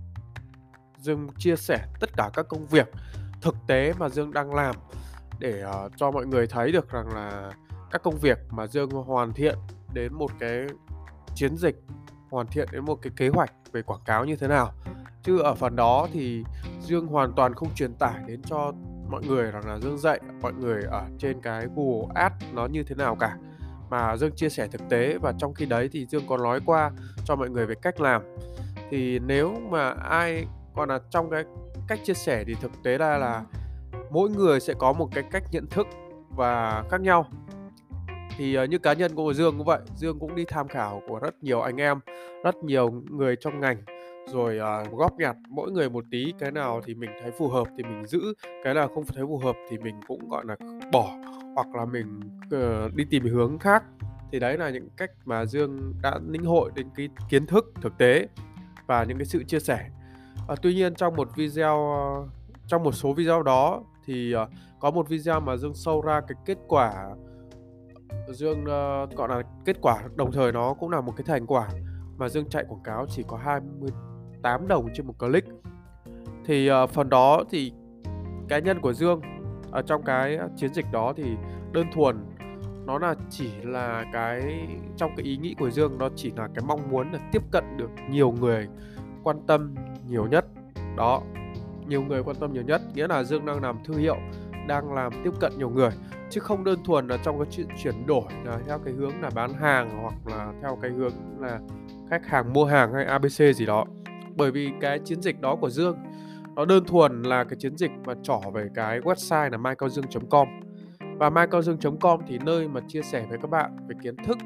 Dương 0.98 1.28
chia 1.38 1.56
sẻ 1.56 1.86
tất 2.00 2.10
cả 2.18 2.30
các 2.34 2.46
công 2.50 2.66
việc 2.66 2.92
thực 3.42 3.56
tế 3.68 3.94
mà 4.00 4.10
Dương 4.10 4.34
đang 4.34 4.54
làm 4.54 4.76
để, 5.40 5.64
uh, 5.86 5.92
cho 5.96 6.12
mọi 6.12 6.26
người 6.26 6.48
thấy 6.48 6.72
được 6.72 6.92
rằng 6.92 7.14
là 7.14 7.52
các 7.92 8.04
công 8.04 8.18
việc 8.18 8.38
mà 8.50 8.68
Dương 8.68 8.90
hoàn 8.90 9.34
thiện 9.34 9.58
đến 9.94 10.14
một 10.14 10.32
cái 10.40 10.68
chiến 11.36 11.58
dịch, 11.58 11.76
hoàn 12.32 12.48
thiện 12.48 12.68
đến 12.72 12.86
một 12.86 12.96
cái 13.02 13.14
kế 13.16 13.30
hoạch 13.30 13.54
về 13.72 13.82
quảng 13.82 14.02
cáo 14.06 14.26
như 14.26 14.36
thế 14.36 14.48
nào. 14.48 14.72
Chứ 15.24 15.40
ở 15.40 15.56
phần 15.56 15.76
đó 15.76 16.08
thì 16.14 16.44
Dương 16.82 17.08
hoàn 17.08 17.34
toàn 17.36 17.54
không 17.54 17.76
truyền 17.76 17.94
tải 17.94 18.14
đến 18.28 18.42
cho 18.42 18.72
mọi 19.10 19.22
người 19.28 19.52
rằng 19.52 19.68
là 19.68 19.80
Dương 19.80 19.98
dạy 19.98 20.20
mọi 20.42 20.54
người 20.54 20.84
ở 20.84 21.04
trên 21.20 21.42
cái 21.42 21.68
Google 21.76 22.08
Ads 22.16 22.46
nó 22.54 22.66
như 22.66 22.84
thế 22.84 22.96
nào 22.96 23.16
cả, 23.16 23.38
mà 23.90 24.18
Dương 24.18 24.36
chia 24.36 24.50
sẻ 24.50 24.68
thực 24.68 24.82
tế 24.90 25.18
và 25.18 25.34
trong 25.38 25.54
khi 25.54 25.66
đấy 25.66 25.90
thì 25.92 26.06
Dương 26.06 26.28
có 26.28 26.38
nói 26.38 26.60
qua 26.66 26.92
cho 27.26 27.36
mọi 27.36 27.50
người 27.50 27.66
về 27.66 27.76
cách 27.82 28.02
làm. 28.02 28.22
Thì 28.90 29.20
nếu 29.20 29.54
mà 29.70 29.90
ai 29.90 30.46
còn 30.76 30.90
là 30.90 31.00
trong 31.10 31.30
cái 31.30 31.44
cách 31.88 32.00
chia 32.04 32.14
sẻ 32.14 32.44
thì 32.48 32.56
thực 32.62 32.72
tế 32.84 32.98
ra 32.98 33.18
là 33.18 33.44
mỗi 34.12 34.30
người 34.30 34.60
sẽ 34.60 34.74
có 34.74 34.94
một 34.94 35.10
cái 35.14 35.24
cách 35.32 35.44
nhận 35.52 35.68
thức 35.68 35.88
và 36.30 36.84
khác 36.90 37.02
nhau. 37.02 37.26
Thì, 38.40 38.58
uh, 38.64 38.70
như 38.70 38.78
cá 38.78 38.94
nhân 38.94 39.16
của 39.16 39.34
Dương 39.34 39.58
cũng 39.58 39.66
vậy, 39.66 39.80
Dương 39.96 40.20
cũng 40.20 40.36
đi 40.36 40.46
tham 40.48 40.68
khảo 40.68 41.02
của 41.08 41.20
rất 41.20 41.44
nhiều 41.44 41.62
anh 41.62 41.78
em, 41.78 42.00
rất 42.44 42.56
nhiều 42.64 42.92
người 42.92 43.36
trong 43.36 43.60
ngành, 43.60 43.78
rồi, 44.28 44.60
uh, 44.60 44.98
góp 44.98 45.18
nhặt 45.18 45.36
mỗi 45.50 45.72
người 45.72 45.90
một 45.90 46.06
tí, 46.12 46.34
cái 46.40 46.52
nào 46.52 46.82
thì 46.86 46.96
mình 46.96 47.10
thấy 47.22 47.32
phù 47.32 47.48
hợp 47.48 47.68
thì 47.78 47.84
mình 47.84 48.06
giữ, 48.06 48.20
cái 48.64 48.74
nào 48.74 48.88
không 48.88 49.04
thấy 49.06 49.26
phù 49.28 49.38
hợp 49.38 49.56
thì 49.70 49.78
mình 49.78 49.96
cũng, 50.08 50.30
gọi 50.30 50.46
là, 50.46 50.56
bỏ 50.92 51.16
hoặc 51.56 51.68
là 51.76 51.86
mình, 51.86 52.20
uh, 52.46 52.96
đi 52.96 53.06
tìm 53.10 53.24
hướng 53.24 53.60
khác. 53.60 53.84
Thì 54.32 54.40
đấy 54.40 54.58
là 54.58 54.70
những 54.70 54.90
cách 54.98 55.12
mà 55.26 55.46
Dương 55.46 55.94
đã 56.02 56.20
lĩnh 56.28 56.46
hội 56.46 56.72
đến 56.76 56.88
cái 56.96 57.10
kiến 57.30 57.46
thức 57.46 57.74
thực 57.82 57.98
tế 57.98 58.28
và 58.88 59.04
những 59.04 59.18
cái 59.18 59.26
sự 59.26 59.44
chia 59.44 59.60
sẻ. 59.60 59.90
à, 60.48 60.56
tuy 60.62 60.74
nhiên 60.74 60.96
trong 60.96 61.16
một 61.16 61.30
video, 61.36 62.30
trong 62.68 62.84
một 62.84 62.92
số 62.92 63.14
video 63.14 63.44
đó 63.44 63.84
thì, 64.06 64.36
có 64.80 64.92
một 64.92 65.10
video 65.10 65.40
mà 65.40 65.58
Dương 65.58 65.74
sâu 65.74 66.02
ra 66.02 66.22
cái 66.28 66.38
kết 66.46 66.58
quả 66.68 66.94
Dương, 68.34 68.62
uh, 68.62 69.16
gọi 69.16 69.30
là, 69.30 69.42
kết 69.66 69.78
quả 69.82 70.04
đồng 70.16 70.32
thời 70.32 70.52
nó 70.52 70.74
cũng 70.74 70.90
là 70.90 71.02
một 71.02 71.14
cái 71.18 71.24
thành 71.28 71.48
quả 71.48 71.70
mà 72.18 72.30
Dương 72.30 72.50
chạy 72.50 72.66
quảng 72.68 72.84
cáo 72.84 73.06
chỉ 73.10 73.24
có 73.28 73.38
28 73.38 74.68
đồng 74.68 74.88
trên 74.94 75.08
một 75.08 75.20
click. 75.20 75.48
Thì, 76.46 76.72
uh, 76.72 76.90
phần 76.90 77.10
đó 77.10 77.44
thì 77.50 77.72
cá 78.50 78.60
nhân 78.60 78.82
của 78.82 78.94
Dương 78.94 79.22
ở 79.72 79.82
trong 79.82 80.04
cái 80.04 80.40
chiến 80.56 80.74
dịch 80.74 80.86
đó 80.92 81.14
thì 81.18 81.24
đơn 81.72 81.86
thuần 81.94 82.26
nó 82.86 83.00
là 83.00 83.16
chỉ 83.30 83.52
là 83.64 84.06
cái 84.14 84.68
trong 84.98 85.12
cái 85.18 85.26
ý 85.26 85.38
nghĩ 85.38 85.56
của 85.60 85.70
Dương 85.70 85.98
nó 85.98 86.10
chỉ 86.16 86.32
là 86.36 86.48
cái 86.56 86.66
mong 86.68 86.90
muốn 86.90 87.12
là 87.12 87.20
tiếp 87.32 87.42
cận 87.52 87.64
được 87.78 87.90
nhiều 88.10 88.32
người 88.32 88.68
quan 89.24 89.42
tâm 89.48 89.76
nhiều 90.08 90.28
nhất. 90.28 90.46
Đó, 90.98 91.22
nhiều 91.88 92.02
người 92.02 92.24
quan 92.24 92.36
tâm 92.36 92.54
nhiều 92.54 92.64
nhất, 92.64 92.82
nghĩa 92.94 93.08
là 93.08 93.24
Dương 93.24 93.46
đang 93.46 93.64
làm 93.64 93.80
thương 93.86 93.98
hiệu, 93.98 94.18
đang 94.68 94.94
làm 94.94 95.14
tiếp 95.24 95.32
cận 95.40 95.54
nhiều 95.58 95.70
người, 95.70 95.90
chứ 96.30 96.42
không 96.42 96.64
đơn 96.64 96.84
thuần 96.84 97.08
là 97.08 97.18
trong 97.24 97.40
cái 97.40 97.48
chuyện 97.52 97.68
chuyển 97.84 98.08
đổi 98.08 98.24
là 98.46 98.60
theo 98.68 98.80
cái 98.86 98.94
hướng 98.94 99.22
là 99.22 99.30
bán 99.36 99.54
hàng 99.54 100.02
hoặc 100.02 100.14
là 100.26 100.54
theo 100.62 100.78
cái 100.82 100.92
hướng 100.92 101.14
là 101.40 101.60
khách 102.10 102.28
hàng 102.28 102.54
mua 102.54 102.66
hàng 102.66 102.94
hay 102.94 103.06
ABC 103.06 103.56
gì 103.56 103.66
đó. 103.66 103.86
Bởi 104.36 104.52
vì 104.52 104.72
cái 104.82 105.00
chiến 105.00 105.22
dịch 105.22 105.42
đó 105.42 105.56
của 105.56 105.70
Dương 105.70 105.98
nó 106.56 106.66
đơn 106.66 106.86
thuần 106.86 107.24
là 107.24 107.44
cái 107.44 107.58
chiến 107.60 107.78
dịch 107.78 107.92
mà 108.06 108.14
trỏ 108.24 108.42
về 108.54 108.68
cái 108.76 109.00
website 109.00 109.50
là 109.50 109.58
mycaodương 109.58 110.30
com 110.30 110.48
và 111.18 111.30
mycaodương 111.30 112.00
com 112.00 112.20
thì 112.28 112.40
nơi 112.40 112.68
mà 112.68 112.82
chia 112.88 113.02
sẻ 113.02 113.26
với 113.30 113.38
các 113.42 113.50
bạn 113.50 113.88
về 113.88 113.96
kiến 114.04 114.16
thức 114.26 114.38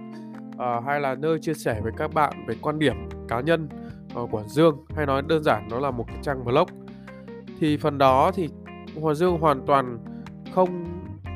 uh, 0.55 0.85
hay 0.85 0.99
là 0.99 1.15
nơi 1.15 1.39
chia 1.39 1.53
sẻ 1.53 1.79
với 1.83 1.91
các 1.97 2.13
bạn 2.13 2.33
về 2.47 2.55
quan 2.61 2.79
điểm 2.79 3.09
cá 3.27 3.41
nhân 3.41 3.69
uh, 4.21 4.31
của 4.31 4.43
Dương 4.47 4.85
hay 4.95 5.05
nói 5.05 5.21
đơn 5.21 5.43
giản 5.43 5.67
nó 5.71 5.79
là 5.79 5.91
một 5.91 6.05
cái 6.07 6.17
trang 6.21 6.45
blog 6.45 6.67
thì 7.59 7.77
phần 7.77 7.97
đó 7.97 8.31
thì 8.35 8.49
Hòa 9.01 9.13
Dương 9.13 9.37
hoàn 9.37 9.65
toàn 9.65 9.99
không 10.55 10.92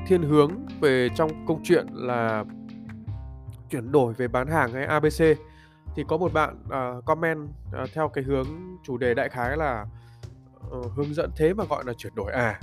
thiên 0.07 0.23
hướng 0.23 0.51
về 0.81 1.09
trong 1.15 1.45
câu 1.47 1.59
chuyện 1.63 1.87
là 1.91 2.43
chuyển 3.69 3.91
đổi 3.91 4.13
về 4.13 4.27
bán 4.27 4.47
hàng 4.47 4.73
hay 4.73 4.85
ABC. 4.85 5.37
Thì 5.95 6.03
có 6.07 6.17
một 6.17 6.33
bạn 6.33 6.63
uh, 6.65 7.05
comment 7.05 7.49
uh, 7.83 7.89
theo 7.93 8.09
cái 8.09 8.23
hướng 8.23 8.47
chủ 8.83 8.97
đề 8.97 9.13
đại 9.13 9.29
khái 9.29 9.57
là 9.57 9.85
uh, 10.67 10.91
hướng 10.95 11.13
dẫn 11.13 11.31
thế 11.35 11.53
mà 11.53 11.63
gọi 11.69 11.83
là 11.85 11.93
chuyển 11.93 12.15
đổi 12.15 12.31
à 12.31 12.59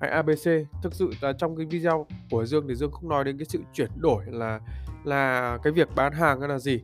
hay 0.00 0.10
ABC. 0.10 0.44
Thực 0.82 0.94
sự 0.94 1.10
là 1.20 1.32
trong 1.32 1.56
cái 1.56 1.66
video 1.66 2.06
của 2.30 2.46
Dương 2.46 2.68
thì 2.68 2.74
Dương 2.74 2.92
không 2.92 3.08
nói 3.08 3.24
đến 3.24 3.38
cái 3.38 3.44
sự 3.44 3.58
chuyển 3.72 3.90
đổi 3.96 4.24
là 4.26 4.60
là 5.04 5.58
cái 5.62 5.72
việc 5.72 5.88
bán 5.94 6.12
hàng 6.12 6.40
hay 6.40 6.48
là 6.48 6.58
gì 6.58 6.80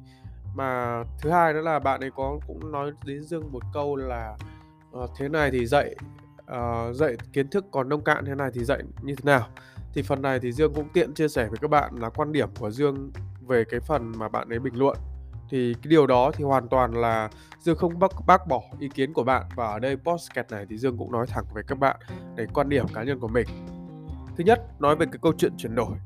Mà 0.55 1.03
thứ 1.21 1.31
hai 1.31 1.53
nữa 1.53 1.61
là 1.61 1.79
bạn 1.79 2.01
ấy 2.01 2.11
có 2.11 2.39
cũng 2.47 2.73
nói 2.73 2.93
đến 3.05 3.23
Dương 3.23 3.53
một 3.53 3.63
câu 3.73 3.97
là, 3.97 4.37
uh, 4.93 5.11
thế 5.19 5.29
này 5.29 5.51
thì 5.51 5.67
dạy, 5.67 5.95
Ờ, 6.47 6.93
dạy 6.93 7.17
kiến 7.33 7.49
thức 7.49 7.65
còn 7.71 7.89
nông 7.89 8.05
cạn, 8.05 8.25
thế 8.25 8.35
này 8.35 8.51
thì 8.55 8.65
dạy 8.65 8.83
như 9.03 9.15
thế 9.15 9.23
nào. 9.25 9.47
Thì 9.95 10.03
phần 10.03 10.23
này 10.23 10.39
thì 10.41 10.53
Dương 10.53 10.73
cũng 10.75 10.89
tiện 10.93 11.15
chia 11.15 11.29
sẻ 11.29 11.49
với 11.49 11.59
các 11.61 11.71
bạn 11.71 11.95
là 11.97 12.11
quan 12.11 12.33
điểm 12.33 12.49
của 12.59 12.71
Dương 12.71 13.11
về 13.47 13.65
cái 13.65 13.81
phần 13.81 14.13
mà 14.17 14.29
bạn 14.29 14.49
ấy 14.49 14.59
bình 14.59 14.79
luận. 14.79 14.97
Thì 15.51 15.75
cái 15.75 15.89
điều 15.91 16.07
đó 16.07 16.31
thì 16.35 16.45
hoàn 16.45 16.69
toàn 16.69 16.95
là 16.95 17.31
Dương 17.61 17.77
không 17.77 17.99
bác 17.99 18.11
bác 18.27 18.47
bỏ 18.47 18.63
ý 18.81 18.89
kiến 18.89 19.13
của 19.13 19.25
bạn 19.25 19.43
và 19.57 19.67
ở 19.67 19.79
đây 19.79 19.97
podcast 19.97 20.51
này 20.51 20.67
thì 20.69 20.79
Dương 20.79 20.99
cũng 20.99 21.13
nói 21.13 21.27
thẳng 21.27 21.45
với 21.55 21.63
các 21.67 21.79
bạn 21.79 21.97
để 22.37 22.47
quan 22.55 22.69
điểm 22.69 22.89
cá 22.89 23.03
nhân 23.03 23.21
của 23.21 23.29
mình. 23.29 23.47
Thứ 24.37 24.45
nhất, 24.45 24.81
nói 24.81 24.97
về 24.97 25.07
cái 25.07 25.19
câu 25.23 25.33
chuyện 25.39 25.53
chuyển 25.57 25.75
đổi. 25.75 25.97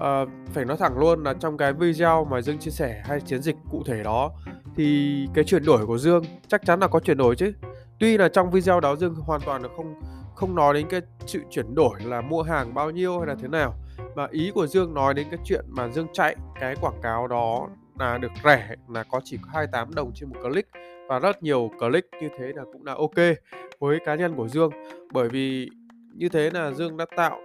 à, 0.00 0.24
phải 0.52 0.64
nói 0.64 0.76
thẳng 0.76 0.98
luôn 0.98 1.24
là 1.24 1.34
trong 1.34 1.56
cái 1.56 1.72
video 1.72 2.24
mà 2.24 2.42
Dương 2.42 2.58
chia 2.58 2.70
sẻ 2.70 3.02
hay 3.04 3.20
chiến 3.20 3.42
dịch 3.42 3.56
cụ 3.70 3.82
thể 3.86 4.02
đó 4.02 4.32
thì 4.76 5.28
cái 5.34 5.44
chuyển 5.44 5.64
đổi 5.64 5.86
của 5.86 5.98
Dương 5.98 6.24
chắc 6.48 6.66
chắn 6.66 6.80
là 6.80 6.88
có 6.88 7.00
chuyển 7.00 7.16
đổi 7.16 7.36
chứ. 7.36 7.52
Tuy 8.00 8.18
là 8.18 8.28
trong 8.28 8.50
video 8.50 8.80
đó 8.80 8.96
Dương 8.96 9.14
hoàn 9.14 9.40
toàn 9.40 9.62
là 9.62 9.68
không 9.76 9.94
không 10.34 10.54
nói 10.54 10.74
đến 10.74 10.86
cái 10.90 11.00
sự 11.26 11.40
chuyển 11.50 11.74
đổi 11.74 12.00
là 12.04 12.20
mua 12.20 12.42
hàng 12.42 12.74
bao 12.74 12.90
nhiêu 12.90 13.18
hay 13.18 13.26
là 13.26 13.34
thế 13.34 13.48
nào, 13.48 13.74
mà 14.16 14.26
ý 14.30 14.50
của 14.54 14.66
Dương 14.66 14.94
nói 14.94 15.14
đến 15.14 15.26
cái 15.30 15.40
chuyện 15.44 15.64
mà 15.68 15.88
Dương 15.88 16.06
chạy 16.12 16.36
cái 16.60 16.76
quảng 16.80 17.00
cáo 17.02 17.28
đó 17.28 17.68
là 17.98 18.18
được 18.18 18.32
rẻ, 18.44 18.74
là 18.88 19.04
có 19.10 19.20
chỉ 19.24 19.38
có 19.42 19.50
28 19.52 19.94
đồng 19.94 20.12
trên 20.14 20.28
một 20.28 20.36
click, 20.42 20.68
và 21.08 21.18
rất 21.18 21.42
nhiều 21.42 21.70
click 21.78 22.08
như 22.20 22.28
thế 22.38 22.52
là 22.54 22.62
cũng 22.72 22.84
là 22.84 22.94
ok 22.94 23.36
với 23.80 23.98
cá 24.04 24.14
nhân 24.14 24.34
của 24.36 24.48
Dương. 24.48 24.70
Bởi 25.12 25.28
vì 25.28 25.68
như 26.14 26.28
thế 26.28 26.50
là 26.50 26.72
Dương 26.72 26.96
đã 26.96 27.06
tạo, 27.16 27.40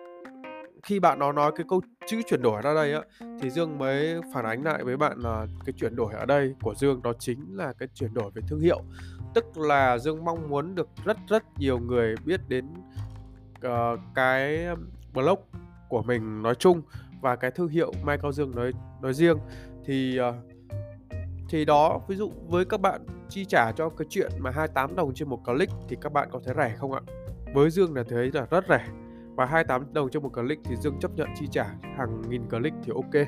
khi 0.84 1.00
bạn 1.00 1.20
nó 1.20 1.32
nói 1.32 1.52
cái 1.56 1.66
câu 1.70 1.82
chữ 2.08 2.22
chuyển 2.28 2.42
đổi 2.42 2.62
ra 2.62 2.74
đây 2.74 2.94
á, 2.94 3.02
thì 3.42 3.50
Dương 3.50 3.78
mới 3.78 4.22
phản 4.34 4.46
ánh 4.46 4.64
lại 4.64 4.84
với 4.84 4.98
bạn 4.98 5.20
là 5.20 5.46
cái 5.66 5.74
chuyển 5.78 5.96
đổi 5.96 6.14
ở 6.14 6.26
đây 6.26 6.56
của 6.62 6.74
Dương 6.76 7.02
đó 7.02 7.14
chính 7.20 7.58
là 7.58 7.74
cái 7.80 7.88
chuyển 7.94 8.14
đổi 8.14 8.32
về 8.36 8.42
thương 8.48 8.60
hiệu 8.60 8.82
tức 9.34 9.58
là 9.58 9.98
Dương 9.98 10.26
mong 10.26 10.50
muốn 10.50 10.76
được 10.76 10.90
rất 11.06 11.18
rất 11.28 11.44
nhiều 11.58 11.80
người 11.80 12.16
biết 12.26 12.42
đến 12.48 12.66
uh, 13.68 14.00
cái 14.16 14.68
blog 15.14 15.40
của 15.90 16.02
mình 16.02 16.42
nói 16.42 16.56
chung 16.56 16.82
và 17.22 17.36
cái 17.36 17.52
thương 17.52 17.68
hiệu 17.68 17.94
Mai 18.04 18.18
Cao 18.18 18.32
Dương 18.32 18.56
nói 18.56 18.72
nói 19.02 19.14
riêng. 19.14 19.38
Thì 19.86 20.20
uh, 20.20 20.36
thì 21.50 21.66
đó 21.66 22.02
ví 22.08 22.16
dụ 22.16 22.32
với 22.48 22.66
các 22.66 22.82
bạn 22.82 23.02
chi 23.30 23.46
trả 23.46 23.72
cho 23.72 23.90
cái 23.90 24.06
chuyện 24.10 24.32
mà 24.40 24.52
28 24.52 24.96
đồng 24.96 25.14
trên 25.14 25.30
một 25.30 25.40
click 25.46 25.74
thì 25.90 25.98
các 26.02 26.14
bạn 26.14 26.30
có 26.32 26.40
thấy 26.46 26.56
rẻ 26.58 26.76
không 26.78 26.94
ạ? 26.94 27.02
Với 27.54 27.70
Dương 27.70 27.96
là 27.96 28.04
thấy 28.10 28.32
là 28.34 28.46
rất 28.52 28.66
rẻ. 28.70 28.88
Và 29.36 29.46
28 29.46 29.94
đồng 29.94 30.10
cho 30.10 30.20
một 30.20 30.34
click 30.34 30.64
thì 30.66 30.76
Dương 30.76 31.00
chấp 31.00 31.12
nhận 31.16 31.28
chi 31.40 31.48
trả 31.52 31.64
hàng 31.98 32.22
nghìn 32.30 32.50
click 32.50 32.76
thì 32.84 32.94
ok. 32.96 33.28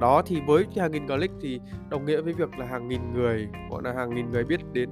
Đó 0.00 0.22
thì 0.26 0.40
với 0.46 0.66
hàng 0.76 0.92
nghìn 0.92 1.06
click 1.06 1.34
thì 1.40 1.60
đồng 1.88 2.04
nghĩa 2.04 2.20
với 2.20 2.32
việc 2.32 2.58
là 2.58 2.66
hàng 2.66 2.88
nghìn 2.88 3.12
người 3.12 3.48
gọi 3.70 3.82
là 3.82 3.92
hàng 3.92 4.14
nghìn 4.14 4.30
người 4.30 4.44
biết 4.44 4.60
đến 4.72 4.90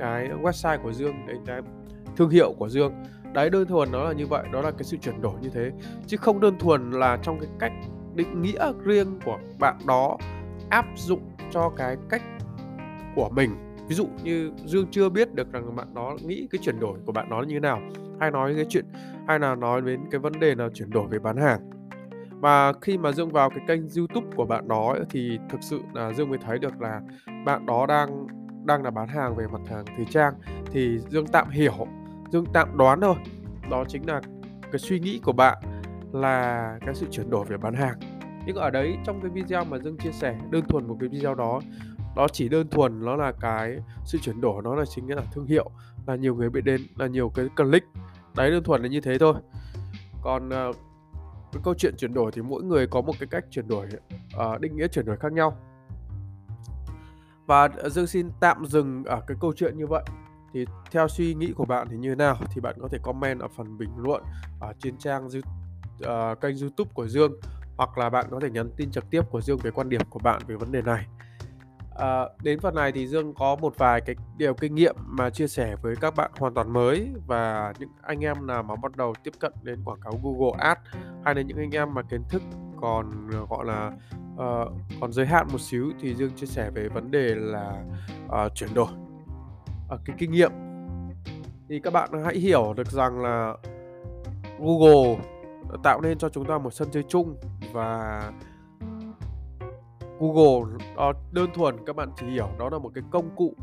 cái 0.00 0.28
website 0.42 0.78
của 0.82 0.92
Dương 0.92 1.14
đến 1.26 1.36
cái 1.46 1.60
thương 2.16 2.30
hiệu 2.30 2.54
của 2.58 2.68
Dương. 2.68 2.92
Đấy, 3.34 3.50
đơn 3.50 3.66
thuần 3.66 3.92
nó 3.92 4.04
là 4.04 4.12
như 4.12 4.26
vậy, 4.26 4.44
đó 4.52 4.60
là 4.60 4.70
cái 4.70 4.84
sự 4.84 4.96
chuyển 4.96 5.22
đổi 5.22 5.34
như 5.40 5.48
thế. 5.48 5.70
Chứ 6.06 6.16
không 6.16 6.40
đơn 6.40 6.58
thuần 6.58 6.90
là 6.90 7.18
trong 7.22 7.40
cái 7.40 7.48
cách 7.58 7.72
định 8.14 8.42
nghĩa 8.42 8.72
riêng 8.84 9.20
của 9.24 9.38
bạn 9.58 9.76
đó 9.86 10.18
áp 10.70 10.86
dụng 10.96 11.20
cho 11.50 11.72
cái 11.76 11.96
cách 12.08 12.22
của 13.16 13.28
mình. 13.28 13.50
Ví 13.88 13.94
dụ 13.94 14.06
như 14.24 14.50
dương 14.64 14.86
chưa 14.90 15.08
biết 15.08 15.34
được 15.34 15.52
rằng 15.52 15.76
bạn 15.76 15.94
đó 15.94 16.16
nghĩ 16.24 16.48
cái 16.50 16.58
chuyển 16.62 16.80
đổi 16.80 16.98
của 17.06 17.12
bạn 17.12 17.30
đó 17.30 17.42
như 17.42 17.54
thế 17.54 17.60
nào, 17.60 17.80
hay 18.20 18.30
nói 18.30 18.54
cái 18.56 18.66
chuyện, 18.68 18.84
hay 19.28 19.38
là 19.38 19.54
nói 19.54 19.80
đến 19.80 20.00
cái 20.10 20.18
vấn 20.18 20.32
đề 20.40 20.54
là 20.54 20.68
chuyển 20.74 20.90
đổi 20.90 21.06
về 21.08 21.18
bán 21.18 21.36
hàng. 21.36 21.60
Và 22.30 22.72
khi 22.80 22.98
mà 22.98 23.12
dương 23.12 23.30
vào 23.30 23.50
cái 23.50 23.60
kênh 23.68 23.80
youtube 23.96 24.26
của 24.36 24.44
bạn 24.44 24.68
đó 24.68 24.96
thì 25.10 25.38
thực 25.48 25.62
sự 25.62 25.80
là 25.94 26.12
dương 26.12 26.28
mới 26.28 26.38
thấy 26.38 26.58
được 26.58 26.80
là 26.80 27.00
bạn 27.44 27.66
đó 27.66 27.86
đang 27.86 28.26
đang 28.64 28.82
là 28.82 28.90
bán 28.90 29.08
hàng 29.08 29.36
về 29.36 29.46
mặt 29.46 29.60
hàng 29.70 29.84
thời 29.96 30.04
trang 30.04 30.34
thì 30.72 30.98
dương 30.98 31.26
tạm 31.26 31.50
hiểu 31.50 31.86
dương 32.32 32.44
tạm 32.52 32.78
đoán 32.78 33.00
thôi. 33.00 33.16
Đó 33.70 33.84
chính 33.88 34.06
là 34.06 34.20
cái 34.62 34.78
suy 34.78 35.00
nghĩ 35.00 35.20
của 35.24 35.32
bạn 35.32 35.58
là 36.12 36.78
cái 36.86 36.94
sự 36.94 37.06
chuyển 37.10 37.30
đổi 37.30 37.44
về 37.44 37.56
bán 37.56 37.74
hàng. 37.74 37.98
Nhưng 38.46 38.56
ở 38.56 38.70
đấy 38.70 38.96
trong 39.04 39.20
cái 39.20 39.30
video 39.30 39.64
mà 39.64 39.78
dương 39.78 39.96
chia 39.96 40.12
sẻ 40.12 40.38
đơn 40.50 40.64
thuần 40.68 40.88
một 40.88 40.96
cái 41.00 41.08
video 41.08 41.34
đó 41.34 41.60
đó 42.16 42.26
chỉ 42.32 42.48
đơn 42.48 42.68
thuần 42.68 43.04
nó 43.04 43.16
là 43.16 43.32
cái 43.40 43.76
sự 44.04 44.18
chuyển 44.22 44.40
đổi 44.40 44.62
nó 44.62 44.74
là 44.74 44.84
chính 44.84 45.08
là 45.08 45.22
thương 45.32 45.46
hiệu 45.46 45.70
là 46.06 46.16
nhiều 46.16 46.34
người 46.34 46.50
biết 46.50 46.60
đến 46.64 46.80
là 46.96 47.06
nhiều 47.06 47.28
cái 47.28 47.48
click. 47.56 47.86
Đấy 48.36 48.50
đơn 48.50 48.64
thuần 48.64 48.82
là 48.82 48.88
như 48.88 49.00
thế 49.00 49.18
thôi. 49.18 49.34
Còn 50.22 50.50
à, 50.50 50.66
cái 51.52 51.62
câu 51.64 51.74
chuyện 51.74 51.94
chuyển 51.98 52.14
đổi 52.14 52.32
thì 52.32 52.42
mỗi 52.42 52.62
người 52.62 52.86
có 52.86 53.00
một 53.00 53.12
cái 53.20 53.26
cách 53.26 53.44
chuyển 53.50 53.68
đổi 53.68 53.86
uh, 53.86 54.60
định 54.60 54.76
nghĩa 54.76 54.88
chuyển 54.88 55.06
đổi 55.06 55.16
khác 55.16 55.32
nhau 55.32 55.56
và 57.50 57.68
ờ, 57.76 57.88
dương 57.88 58.06
xin 58.06 58.30
tạm 58.40 58.66
dừng 58.66 59.04
ở 59.04 59.20
cái 59.26 59.36
câu 59.40 59.52
chuyện 59.56 59.78
như 59.78 59.86
vậy. 59.86 60.02
Thì 60.52 60.64
theo 60.90 61.08
suy 61.08 61.34
nghĩ 61.34 61.52
của 61.56 61.64
bạn 61.64 61.86
thì 61.90 61.96
như 61.96 62.08
thế 62.08 62.14
nào? 62.14 62.36
Thì 62.54 62.60
bạn 62.60 62.74
có 62.80 62.88
thể 62.88 62.98
comment 63.02 63.40
ở 63.40 63.48
phần 63.56 63.78
bình 63.78 63.90
luận 63.96 64.22
ở 64.60 64.72
trên 64.78 64.98
trang 64.98 65.26
uh, 65.26 66.40
kênh 66.40 66.58
youtube 66.60 66.90
của 66.94 67.08
dương 67.08 67.32
hoặc 67.76 67.98
là 67.98 68.10
bạn 68.10 68.26
có 68.30 68.40
thể 68.40 68.50
nhắn 68.50 68.70
tin 68.76 68.90
trực 68.90 69.10
tiếp 69.10 69.22
của 69.30 69.40
dương 69.40 69.58
về 69.62 69.70
quan 69.70 69.88
điểm 69.88 70.00
của 70.10 70.18
bạn 70.18 70.42
về 70.46 70.56
vấn 70.56 70.72
đề 70.72 70.82
này. 70.82 71.06
À, 71.96 72.24
đến 72.42 72.60
phần 72.60 72.74
này 72.74 72.92
thì 72.92 73.06
Dương 73.06 73.34
có 73.34 73.56
một 73.56 73.78
vài 73.78 74.00
cái 74.00 74.16
điều 74.36 74.54
kinh 74.54 74.74
nghiệm 74.74 74.96
mà 75.06 75.30
chia 75.30 75.48
sẻ 75.48 75.76
với 75.82 75.96
các 75.96 76.16
bạn 76.16 76.30
hoàn 76.38 76.54
toàn 76.54 76.72
mới 76.72 77.10
và 77.26 77.72
những 77.78 77.90
anh 78.02 78.24
em 78.24 78.46
nào 78.46 78.62
mà 78.62 78.76
bắt 78.76 78.96
đầu 78.96 79.14
tiếp 79.24 79.32
cận 79.38 79.52
đến 79.62 79.84
quảng 79.84 80.00
cáo 80.00 80.20
Google 80.22 80.58
Ads 80.58 80.80
hay 81.24 81.34
là 81.34 81.42
những 81.42 81.56
anh 81.56 81.70
em 81.70 81.94
mà 81.94 82.02
kiến 82.02 82.22
thức 82.28 82.42
còn 82.80 83.28
ờ, 83.32 83.46
gọi 83.50 83.64
là 83.64 83.92
uh, 84.34 84.72
còn 85.00 85.12
giới 85.12 85.26
hạn 85.26 85.46
một 85.52 85.60
xíu 85.60 85.92
thì 86.00 86.14
Dương 86.14 86.30
chia 86.36 86.46
sẻ 86.46 86.70
về 86.74 86.88
vấn 86.88 87.10
đề 87.10 87.34
là 87.34 87.84
uh, 88.26 88.54
chuyển 88.54 88.74
đổi. 88.74 88.88
Uh, 89.94 90.00
cái 90.04 90.16
kinh 90.18 90.32
nghiệm. 90.32 90.52
Thì 91.68 91.80
các 91.80 91.92
bạn 91.92 92.08
hãy 92.24 92.36
hiểu 92.38 92.74
được 92.76 92.90
rằng 92.90 93.20
là 93.20 93.56
Google 94.58 95.16
tạo 95.82 96.00
nên 96.00 96.18
cho 96.18 96.28
chúng 96.28 96.44
ta 96.44 96.58
một 96.58 96.74
sân 96.74 96.88
chơi 96.92 97.02
chung 97.08 97.36
và 97.72 98.22
Google 100.20 100.84
đó 100.96 101.12
đơn 101.32 101.50
thuần 101.54 101.76
các 101.86 101.96
bạn 101.96 102.08
chỉ 102.16 102.26
hiểu 102.26 102.48
đó 102.58 102.68
là 102.72 102.78
một 102.78 102.90
cái 102.94 103.04
công 103.10 103.36
cụ 103.36 103.54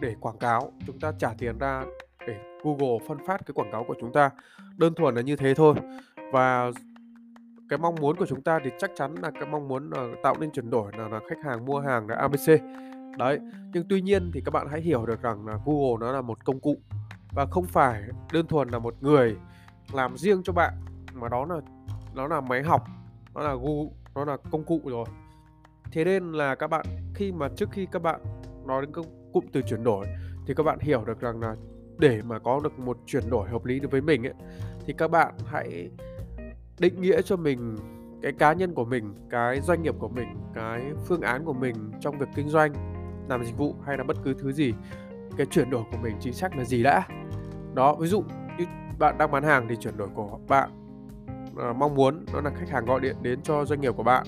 để 0.00 0.14
quảng 0.20 0.38
cáo. 0.38 0.72
Chúng 0.86 1.00
ta 1.00 1.12
trả 1.18 1.34
tiền 1.38 1.58
ra 1.58 1.84
để 2.26 2.36
Google 2.64 2.98
phân 3.08 3.18
phát 3.26 3.46
cái 3.46 3.52
quảng 3.54 3.72
cáo 3.72 3.84
của 3.88 3.94
chúng 4.00 4.12
ta. 4.12 4.30
Đơn 4.76 4.94
thuần 4.94 5.14
là 5.14 5.22
như 5.22 5.36
thế 5.36 5.54
thôi. 5.54 5.74
Và 6.32 6.70
cái 7.68 7.78
mong 7.78 7.94
muốn 8.00 8.16
của 8.16 8.26
chúng 8.26 8.42
ta 8.42 8.58
thì 8.64 8.70
chắc 8.78 8.90
chắn 8.96 9.14
là 9.22 9.30
cái 9.30 9.48
mong 9.50 9.68
muốn 9.68 9.90
là 9.90 10.08
tạo 10.22 10.34
nên 10.40 10.50
chuyển 10.50 10.70
đổi 10.70 10.92
là, 10.98 11.08
là 11.08 11.20
khách 11.28 11.44
hàng 11.44 11.64
mua 11.64 11.80
hàng 11.80 12.08
là 12.08 12.16
ABC 12.16 12.62
đấy 13.18 13.38
nhưng 13.72 13.84
tuy 13.88 14.00
nhiên 14.02 14.30
thì 14.34 14.42
các 14.44 14.50
bạn 14.50 14.66
hãy 14.70 14.80
hiểu 14.80 15.06
được 15.06 15.22
rằng 15.22 15.46
là 15.46 15.58
Google 15.64 15.96
nó 16.00 16.12
là 16.12 16.20
một 16.20 16.44
công 16.44 16.60
cụ 16.60 16.76
và 17.32 17.46
không 17.46 17.64
phải 17.66 18.02
đơn 18.32 18.46
thuần 18.46 18.68
là 18.68 18.78
một 18.78 18.94
người 19.00 19.36
làm 19.92 20.16
riêng 20.16 20.42
cho 20.42 20.52
bạn 20.52 20.74
mà 21.14 21.28
đó 21.28 21.46
là 21.48 21.60
nó 22.14 22.26
là 22.26 22.40
máy 22.40 22.62
học 22.62 22.86
nó 23.34 23.40
là 23.40 23.54
Google 23.54 23.90
nó 24.14 24.24
là 24.24 24.36
công 24.50 24.64
cụ 24.64 24.80
rồi. 24.84 25.06
Thế 25.92 26.04
nên 26.04 26.32
là 26.32 26.54
các 26.54 26.66
bạn 26.66 26.86
khi 27.14 27.32
mà 27.32 27.48
trước 27.56 27.68
khi 27.72 27.86
các 27.92 28.02
bạn 28.02 28.20
nói 28.66 28.82
đến 28.82 28.92
công 28.92 29.06
cụm 29.32 29.44
từ 29.52 29.62
chuyển 29.62 29.84
đổi 29.84 30.06
thì 30.46 30.54
các 30.54 30.62
bạn 30.62 30.78
hiểu 30.80 31.04
được 31.04 31.20
rằng 31.20 31.40
là 31.40 31.56
để 31.98 32.22
mà 32.22 32.38
có 32.38 32.60
được 32.64 32.78
một 32.78 32.98
chuyển 33.06 33.30
đổi 33.30 33.48
hợp 33.48 33.64
lý 33.64 33.80
đối 33.80 33.88
với 33.88 34.00
mình 34.00 34.26
ấy 34.26 34.34
thì 34.86 34.94
các 34.98 35.10
bạn 35.10 35.34
hãy 35.46 35.90
định 36.78 37.00
nghĩa 37.00 37.22
cho 37.22 37.36
mình 37.36 37.76
cái 38.22 38.32
cá 38.32 38.52
nhân 38.52 38.74
của 38.74 38.84
mình 38.84 39.14
cái 39.30 39.60
doanh 39.60 39.82
nghiệp 39.82 39.94
của 39.98 40.08
mình 40.08 40.28
cái 40.54 40.82
phương 41.06 41.20
án 41.20 41.44
của 41.44 41.52
mình 41.52 41.74
trong 42.00 42.18
việc 42.18 42.28
kinh 42.34 42.48
doanh 42.48 42.72
làm 43.28 43.44
dịch 43.44 43.56
vụ 43.56 43.74
hay 43.86 43.98
là 43.98 44.04
bất 44.04 44.16
cứ 44.24 44.34
thứ 44.34 44.52
gì 44.52 44.74
cái 45.36 45.46
chuyển 45.46 45.70
đổi 45.70 45.82
của 45.90 45.96
mình 46.02 46.16
chính 46.20 46.32
xác 46.32 46.56
là 46.56 46.64
gì 46.64 46.82
đã. 46.82 47.02
Đó 47.74 47.94
ví 47.94 48.08
dụ 48.08 48.24
như 48.58 48.64
bạn 48.98 49.18
đang 49.18 49.30
bán 49.30 49.42
hàng 49.42 49.66
thì 49.68 49.76
chuyển 49.76 49.96
đổi 49.96 50.08
của 50.14 50.38
bạn 50.48 50.70
à, 51.58 51.72
mong 51.72 51.94
muốn 51.94 52.24
đó 52.32 52.40
là 52.40 52.50
khách 52.50 52.70
hàng 52.70 52.84
gọi 52.84 53.00
điện 53.00 53.16
đến 53.22 53.42
cho 53.42 53.64
doanh 53.64 53.80
nghiệp 53.80 53.94
của 53.96 54.02
bạn 54.02 54.26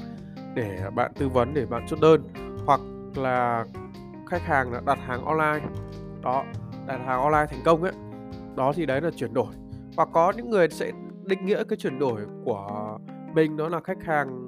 để 0.55 0.91
bạn 0.95 1.12
tư 1.19 1.29
vấn 1.29 1.55
để 1.55 1.67
bạn 1.67 1.87
chốt 1.88 1.99
đơn. 2.00 2.23
Hoặc 2.67 2.81
là 3.15 3.65
khách 4.26 4.43
hàng 4.43 4.73
là 4.73 4.81
đặt 4.87 4.99
hàng 5.07 5.25
online 5.25 5.67
đó 6.23 6.45
đặt 6.87 7.00
hàng 7.07 7.21
online 7.21 7.47
thành 7.50 7.61
công 7.65 7.83
ấy 7.83 7.93
đó 8.57 8.73
thì 8.76 8.87
đấy 8.87 9.00
là 9.00 9.11
chuyển 9.17 9.35
đổi. 9.35 9.55
Hoặc 9.97 10.09
có 10.12 10.33
những 10.37 10.50
người 10.50 10.69
sẽ 10.69 10.93
định 11.26 11.47
nghĩa 11.47 11.64
cái 11.64 11.76
chuyển 11.76 11.99
đổi 11.99 12.21
của 12.45 12.99
mình 13.35 13.56
đó 13.56 13.68
là 13.68 13.80
khách 13.80 14.04
hàng 14.04 14.47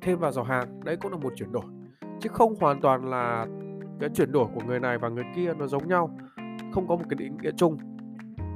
thêm 0.00 0.18
vào 0.18 0.32
giỏ 0.32 0.42
hàng, 0.42 0.80
đấy 0.84 0.96
cũng 0.96 1.12
là 1.12 1.18
một 1.18 1.32
chuyển 1.36 1.52
đổi. 1.52 1.64
Chứ 2.20 2.28
không 2.32 2.54
hoàn 2.60 2.80
toàn 2.80 3.10
là 3.10 3.46
cái 4.00 4.10
chuyển 4.14 4.32
đổi 4.32 4.46
của 4.54 4.60
người 4.66 4.80
này 4.80 4.98
và 4.98 5.08
người 5.08 5.24
kia 5.36 5.52
nó 5.58 5.66
giống 5.66 5.88
nhau, 5.88 6.18
không 6.72 6.88
có 6.88 6.96
một 6.96 7.04
cái 7.10 7.16
định 7.16 7.36
nghĩa 7.42 7.50
chung. 7.56 7.76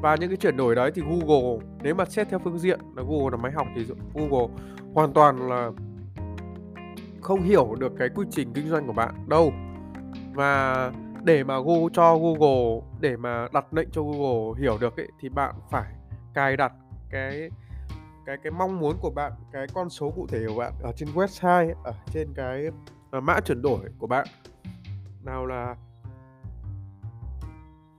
Và 0.03 0.17
những 0.21 0.31
cái 0.31 0.37
chuyển 0.37 0.57
đổi 0.57 0.75
đấy 0.75 0.91
thì 0.95 1.03
Google, 1.03 1.67
nếu 1.83 1.95
mà 1.95 2.05
xét 2.05 2.29
theo 2.29 2.39
phương 2.39 2.59
diện 2.59 2.81
là 2.97 3.03
Google 3.03 3.31
là 3.31 3.37
máy 3.37 3.53
học 3.53 3.67
thì 3.77 3.87
Google 4.15 4.47
hoàn 4.95 5.13
toàn 5.13 5.49
là 5.49 5.71
không 7.21 7.43
hiểu 7.43 7.75
được 7.79 7.93
cái 7.99 8.09
quy 8.15 8.27
trình 8.31 8.53
kinh 8.55 8.69
doanh 8.69 8.87
của 8.87 8.93
bạn 8.93 9.15
đâu. 9.29 9.53
Và 10.35 10.93
để 11.25 11.45
mà 11.45 11.55
Google 11.59 11.89
cho 11.93 12.19
Google, 12.19 12.81
để 13.01 13.17
mà 13.17 13.49
đặt 13.53 13.75
lệnh 13.75 13.89
cho 13.91 14.03
Google 14.03 14.61
hiểu 14.61 14.79
được 14.81 14.97
ấy, 14.97 15.09
thì 15.21 15.29
bạn 15.29 15.55
phải 15.71 15.93
cài 16.35 16.57
đặt 16.57 16.73
cái 17.11 17.51
cái 18.27 18.37
cái 18.43 18.53
mong 18.53 18.81
muốn 18.81 18.97
của 19.01 19.11
bạn 19.11 19.33
cái 19.53 19.67
con 19.75 19.91
số 19.91 20.11
cụ 20.11 20.27
thể 20.27 20.47
của 20.49 20.59
bạn 20.59 20.73
ở 20.83 20.93
trên 20.97 21.09
website 21.09 21.75
ở 21.85 21.95
trên 22.13 22.35
cái 22.35 22.67
uh, 23.17 23.23
mã 23.23 23.41
chuyển 23.41 23.63
đổi 23.63 23.81
của 23.99 24.07
bạn. 24.07 24.27
Nào 25.25 25.47
là 25.47 25.77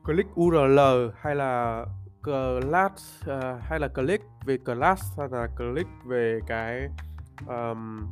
click 0.04 0.40
URL 0.40 0.80
hay 1.20 1.36
là 1.36 1.86
class 2.24 3.24
uh, 3.30 3.62
hay 3.62 3.80
là 3.80 3.88
click 3.88 4.24
về 4.46 4.58
class 4.66 5.20
hay 5.20 5.28
là 5.32 5.48
click 5.58 5.90
về 6.06 6.40
cái 6.48 6.90
um, 7.48 8.08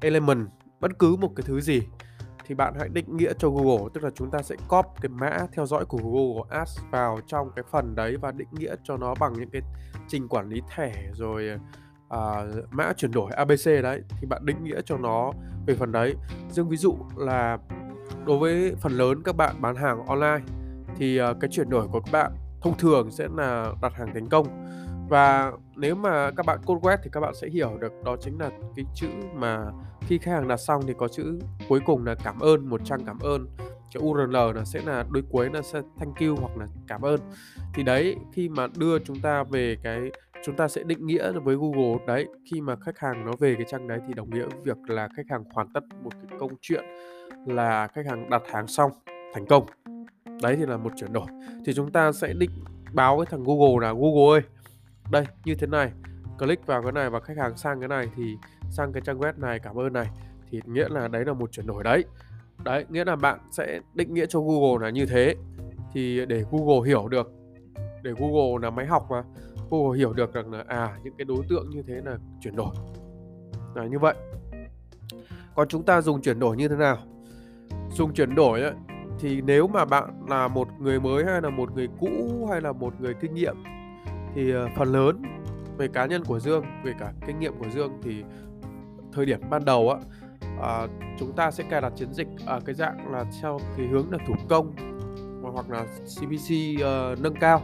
element 0.00 0.48
bất 0.80 0.98
cứ 0.98 1.16
một 1.16 1.32
cái 1.36 1.44
thứ 1.46 1.60
gì 1.60 1.82
thì 2.50 2.54
bạn 2.54 2.74
hãy 2.78 2.88
định 2.88 3.16
nghĩa 3.16 3.32
cho 3.38 3.50
Google. 3.50 3.88
Tức 3.94 4.04
là 4.04 4.10
chúng 4.14 4.30
ta 4.30 4.42
sẽ 4.42 4.56
copy 4.68 4.88
cái 5.00 5.08
mã 5.08 5.46
theo 5.52 5.66
dõi 5.66 5.84
của 5.84 5.98
Google 5.98 6.58
Ads 6.58 6.78
vào 6.90 7.18
trong 7.26 7.50
cái 7.56 7.64
phần 7.70 7.94
đấy 7.94 8.16
và 8.16 8.32
định 8.32 8.48
nghĩa 8.50 8.74
cho 8.84 8.96
nó 8.96 9.14
bằng 9.14 9.32
những 9.32 9.50
cái 9.50 9.62
trình 10.10 10.28
quản 10.28 10.48
lý 10.48 10.62
thẻ 10.74 10.92
rồi 11.14 11.58
à, 12.08 12.20
mã 12.70 12.92
chuyển 12.92 13.10
đổi 13.10 13.32
ABC 13.32 13.66
đấy 13.82 14.02
thì 14.20 14.26
bạn 14.26 14.46
định 14.46 14.64
nghĩa 14.64 14.80
cho 14.86 14.96
nó 14.96 15.32
về 15.66 15.74
phần 15.74 15.92
đấy. 15.92 16.14
Dương 16.50 16.68
ví 16.68 16.76
dụ 16.76 16.96
là 17.16 17.58
đối 18.26 18.38
với 18.38 18.74
phần 18.80 18.92
lớn 18.92 19.22
các 19.24 19.36
bạn 19.36 19.60
bán 19.60 19.76
hàng 19.76 20.06
online 20.06 20.40
thì 20.96 21.18
à, 21.18 21.32
cái 21.40 21.50
chuyển 21.50 21.70
đổi 21.70 21.88
của 21.88 22.00
các 22.00 22.12
bạn 22.12 22.32
thông 22.60 22.78
thường 22.78 23.10
sẽ 23.10 23.28
là 23.36 23.72
đặt 23.82 23.92
hàng 23.94 24.14
thành 24.14 24.28
công 24.28 24.46
và 25.08 25.52
nếu 25.76 25.94
mà 25.94 26.30
các 26.30 26.46
bạn 26.46 26.58
code 26.66 26.80
web 26.80 26.96
thì 27.02 27.10
các 27.12 27.20
bạn 27.20 27.34
sẽ 27.34 27.48
hiểu 27.48 27.78
được 27.80 27.92
đó 28.04 28.16
chính 28.20 28.40
là 28.40 28.50
cái 28.76 28.84
chữ 28.94 29.08
mà 29.34 29.64
khi 30.00 30.18
khách 30.18 30.32
hàng 30.32 30.48
đặt 30.48 30.56
xong 30.56 30.82
thì 30.86 30.94
có 30.98 31.08
chữ 31.08 31.38
cuối 31.68 31.80
cùng 31.86 32.06
là 32.06 32.14
cảm 32.24 32.38
ơn 32.40 32.68
một 32.68 32.80
trang 32.84 33.00
cảm 33.06 33.18
ơn 33.18 33.48
cái 33.94 34.02
URL 34.02 34.36
là 34.54 34.64
sẽ 34.64 34.80
là 34.86 35.04
đuôi 35.10 35.22
cuối 35.30 35.50
là 35.52 35.62
sẽ 35.62 35.82
thank 35.98 36.20
you 36.20 36.36
hoặc 36.36 36.56
là 36.56 36.66
cảm 36.88 37.02
ơn. 37.02 37.20
Thì 37.74 37.82
đấy, 37.82 38.16
khi 38.32 38.48
mà 38.48 38.66
đưa 38.76 38.98
chúng 38.98 39.20
ta 39.20 39.44
về 39.44 39.76
cái, 39.82 40.10
chúng 40.44 40.56
ta 40.56 40.68
sẽ 40.68 40.82
định 40.82 41.06
nghĩa 41.06 41.32
với 41.32 41.56
Google. 41.56 42.06
Đấy, 42.06 42.26
khi 42.50 42.60
mà 42.60 42.76
khách 42.76 42.98
hàng 42.98 43.24
nó 43.26 43.32
về 43.38 43.54
cái 43.54 43.66
trang 43.68 43.88
đấy 43.88 43.98
thì 44.08 44.14
đồng 44.14 44.30
nghĩa 44.30 44.46
việc 44.64 44.76
là 44.86 45.08
khách 45.16 45.26
hàng 45.30 45.44
hoàn 45.54 45.72
tất 45.72 45.84
một 46.02 46.10
cái 46.12 46.38
câu 46.38 46.50
chuyện 46.60 46.84
là 47.46 47.88
khách 47.88 48.06
hàng 48.06 48.30
đặt 48.30 48.42
hàng 48.52 48.66
xong, 48.66 48.90
thành 49.34 49.46
công. 49.46 49.66
Đấy 50.42 50.56
thì 50.56 50.66
là 50.66 50.76
một 50.76 50.92
chuyển 50.96 51.12
đổi. 51.12 51.26
Thì 51.66 51.72
chúng 51.74 51.92
ta 51.92 52.12
sẽ 52.12 52.32
định 52.32 52.50
báo 52.92 53.16
với 53.16 53.26
thằng 53.26 53.44
Google 53.44 53.86
là, 53.86 53.92
Google 53.92 54.32
ơi, 54.32 54.40
đây, 55.10 55.24
như 55.44 55.54
thế 55.54 55.66
này, 55.66 55.92
click 56.38 56.66
vào 56.66 56.82
cái 56.82 56.92
này 56.92 57.10
và 57.10 57.20
khách 57.20 57.36
hàng 57.36 57.56
sang 57.56 57.80
cái 57.80 57.88
này 57.88 58.08
thì 58.16 58.36
sang 58.70 58.92
cái 58.92 59.02
trang 59.06 59.18
web 59.18 59.32
này, 59.36 59.58
cảm 59.58 59.78
ơn 59.78 59.92
này. 59.92 60.06
Thì 60.50 60.60
nghĩa 60.66 60.88
là 60.88 61.08
đấy 61.08 61.24
là 61.24 61.32
một 61.32 61.52
chuyển 61.52 61.66
đổi 61.66 61.84
đấy 61.84 62.04
đấy 62.64 62.84
nghĩa 62.88 63.04
là 63.04 63.16
bạn 63.16 63.38
sẽ 63.50 63.80
định 63.94 64.14
nghĩa 64.14 64.26
cho 64.26 64.40
Google 64.40 64.86
là 64.86 64.90
như 64.90 65.06
thế. 65.06 65.34
Thì 65.92 66.26
để 66.26 66.44
Google 66.50 66.88
hiểu 66.88 67.08
được 67.08 67.32
để 68.02 68.12
Google 68.18 68.62
là 68.62 68.70
máy 68.70 68.86
học 68.86 69.06
mà 69.10 69.22
Google 69.70 69.98
hiểu 69.98 70.12
được 70.12 70.32
rằng 70.32 70.52
là 70.52 70.64
à 70.66 70.98
những 71.04 71.14
cái 71.18 71.24
đối 71.24 71.44
tượng 71.48 71.70
như 71.70 71.82
thế 71.86 71.94
là 72.04 72.18
chuyển 72.40 72.56
đổi. 72.56 72.74
Là 73.74 73.86
như 73.86 73.98
vậy. 73.98 74.14
Còn 75.54 75.68
chúng 75.68 75.82
ta 75.82 76.00
dùng 76.00 76.22
chuyển 76.22 76.38
đổi 76.38 76.56
như 76.56 76.68
thế 76.68 76.76
nào? 76.76 76.98
Dùng 77.90 78.14
chuyển 78.14 78.34
đổi 78.34 78.62
ấy, 78.62 78.72
thì 79.20 79.40
nếu 79.40 79.68
mà 79.68 79.84
bạn 79.84 80.26
là 80.28 80.48
một 80.48 80.68
người 80.78 81.00
mới 81.00 81.24
hay 81.24 81.42
là 81.42 81.50
một 81.50 81.72
người 81.74 81.88
cũ 82.00 82.08
hay 82.50 82.60
là 82.60 82.72
một 82.72 83.00
người 83.00 83.14
kinh 83.20 83.34
nghiệm 83.34 83.56
thì 84.34 84.50
ờ, 84.50 84.68
phần 84.76 84.92
lớn 84.92 85.22
về 85.78 85.88
cá 85.88 86.06
nhân 86.06 86.24
của 86.24 86.40
Dương 86.40 86.64
về 86.84 86.92
cả 87.00 87.12
kinh 87.26 87.38
nghiệm 87.38 87.52
của 87.58 87.68
Dương 87.74 87.98
thì 88.02 88.24
thời 89.12 89.26
điểm 89.26 89.40
ban 89.50 89.64
đầu 89.64 89.90
á 89.90 90.00
uh, 90.60 90.90
chúng 91.18 91.32
ta 91.32 91.50
sẽ 91.50 91.64
cài 91.70 91.80
đặt 91.80 91.92
chiến 91.96 92.14
dịch 92.14 92.28
ở 92.46 92.60
cái 92.64 92.74
dạng 92.74 93.12
là 93.12 93.24
theo 93.42 93.58
cái 93.76 93.86
hướng 93.86 94.12
là 94.12 94.18
thủ 94.26 94.34
công 94.48 94.72
hoặc 95.42 95.70
là 95.70 95.84
CPC 95.84 96.52
uh, 96.76 96.82
ờ, 96.82 97.16
nâng 97.20 97.34
cao. 97.34 97.60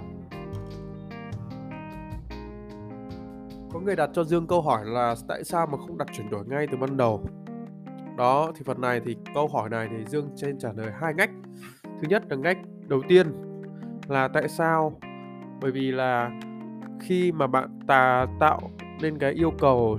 Có 3.72 3.80
người 3.80 3.96
đặt 3.96 4.10
cho 4.14 4.24
Dương 4.24 4.46
câu 4.46 4.62
hỏi 4.62 4.84
là 4.84 5.14
tại 5.28 5.44
sao 5.44 5.66
mà 5.66 5.78
không 5.78 5.98
đặt 5.98 6.08
chuyển 6.12 6.30
đổi 6.30 6.44
ngay 6.46 6.66
từ 6.70 6.76
ban 6.76 6.96
đầu? 6.96 7.26
Đó 8.16 8.52
thì 8.56 8.62
phần 8.64 8.80
này 8.80 9.00
thì 9.04 9.16
câu 9.34 9.48
hỏi 9.48 9.70
này 9.70 9.88
thì 9.90 10.04
Dương 10.06 10.30
trên 10.36 10.58
trả 10.58 10.72
lời 10.72 10.92
hai 11.00 11.14
ngách. 11.14 11.30
Thứ 11.82 12.08
nhất 12.08 12.22
là 12.30 12.36
ngách 12.36 12.58
đầu 12.88 13.02
tiên 13.08 13.26
là 14.08 14.28
tại 14.28 14.48
sao? 14.48 15.00
Bởi 15.60 15.70
vì 15.70 15.92
là 15.92 16.30
khi 17.00 17.32
mà 17.32 17.46
bạn 17.46 17.80
ta 17.86 18.26
tạo 18.40 18.70
nên 19.00 19.18
cái 19.18 19.32
yêu 19.32 19.52
cầu 19.58 19.98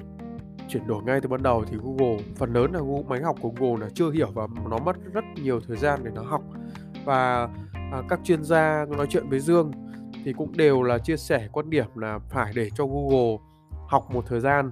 chuyển 0.67 0.87
đổi 0.87 1.03
ngay 1.03 1.21
từ 1.21 1.29
ban 1.29 1.43
đầu 1.43 1.65
thì 1.67 1.77
Google 1.83 2.23
phần 2.35 2.53
lớn 2.53 2.71
là 2.71 2.79
Google, 2.79 3.03
máy 3.07 3.21
học 3.21 3.35
của 3.41 3.51
Google 3.57 3.85
là 3.85 3.89
chưa 3.93 4.11
hiểu 4.11 4.31
và 4.33 4.47
nó 4.69 4.77
mất 4.77 4.95
rất 5.13 5.25
nhiều 5.35 5.59
thời 5.67 5.77
gian 5.77 5.99
để 6.03 6.11
nó 6.15 6.21
học. 6.21 6.41
Và 7.05 7.49
à, 7.73 8.01
các 8.09 8.19
chuyên 8.23 8.43
gia 8.43 8.85
nói 8.85 9.07
chuyện 9.09 9.29
với 9.29 9.39
Dương 9.39 9.71
thì 10.25 10.33
cũng 10.33 10.57
đều 10.57 10.83
là 10.83 10.97
chia 10.97 11.17
sẻ 11.17 11.47
quan 11.51 11.69
điểm 11.69 11.85
là 11.95 12.19
phải 12.29 12.51
để 12.55 12.69
cho 12.75 12.85
Google 12.85 13.37
học 13.87 14.11
một 14.11 14.25
thời 14.27 14.39
gian 14.39 14.71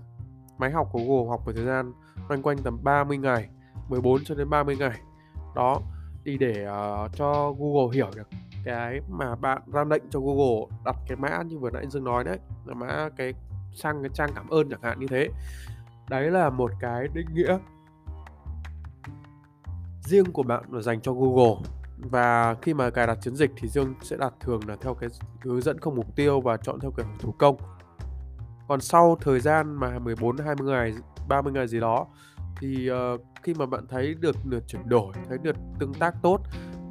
máy 0.57 0.71
học 0.71 0.89
của 0.91 0.99
Google 0.99 1.29
học 1.29 1.41
một 1.45 1.51
thời 1.55 1.65
gian 1.65 1.93
loanh 2.29 2.41
quanh 2.41 2.57
tầm 2.57 2.79
30 2.83 3.17
ngày 3.17 3.49
14 3.89 4.23
cho 4.23 4.35
đến 4.35 4.49
30 4.49 4.75
ngày. 4.77 4.99
Đó 5.55 5.81
đi 6.23 6.37
để 6.37 6.67
uh, 6.67 7.11
cho 7.15 7.53
Google 7.59 7.95
hiểu 7.95 8.09
được 8.15 8.27
cái 8.65 8.99
mà 9.09 9.35
bạn 9.35 9.61
ra 9.73 9.83
lệnh 9.83 10.03
cho 10.09 10.19
Google 10.19 10.77
đặt 10.85 10.95
cái 11.07 11.17
mã 11.17 11.43
như 11.43 11.57
vừa 11.57 11.69
nãy 11.69 11.85
Dương 11.89 12.03
nói 12.03 12.23
đấy 12.23 12.37
là 12.65 12.73
mã 12.73 13.09
cái 13.17 13.33
sang 13.75 14.01
cái 14.01 14.09
trang 14.13 14.29
cảm 14.35 14.49
ơn 14.49 14.69
chẳng 14.69 14.81
hạn 14.81 14.99
như 14.99 15.07
thế 15.07 15.29
đấy 16.09 16.31
là 16.31 16.49
một 16.49 16.71
cái 16.79 17.07
định 17.13 17.27
nghĩa 17.33 17.57
riêng 20.01 20.31
của 20.31 20.43
bạn 20.43 20.63
là 20.71 20.81
dành 20.81 21.01
cho 21.01 21.13
Google. 21.13 21.55
Và 21.97 22.55
khi 22.61 22.73
mà 22.73 22.89
cài 22.89 23.07
đặt 23.07 23.17
chiến 23.21 23.35
dịch 23.35 23.51
thì 23.57 23.67
Dương 23.67 23.93
sẽ 24.01 24.17
đặt 24.17 24.33
thường 24.39 24.59
là 24.67 24.75
theo 24.81 24.93
cái 24.93 25.09
hướng 25.43 25.61
dẫn 25.61 25.79
không 25.79 25.95
mục 25.95 26.15
tiêu 26.15 26.41
và 26.41 26.57
chọn 26.57 26.79
theo 26.79 26.91
kiểu 26.91 27.05
thủ 27.19 27.31
công. 27.31 27.57
Còn 28.67 28.81
sau 28.81 29.17
thời 29.21 29.39
gian 29.39 29.75
mà 29.75 29.99
14 29.99 30.37
20 30.37 30.67
ngày 30.67 30.93
30 31.27 31.53
ngày 31.53 31.67
gì 31.67 31.79
đó 31.79 32.07
thì 32.59 32.91
uh, 32.91 33.21
khi 33.43 33.53
mà 33.53 33.65
bạn 33.65 33.87
thấy 33.89 34.15
được 34.19 34.35
lượt 34.45 34.63
chuyển 34.67 34.89
đổi 34.89 35.13
thấy 35.29 35.37
được 35.37 35.55
tương 35.79 35.93
tác 35.93 36.15
tốt 36.21 36.39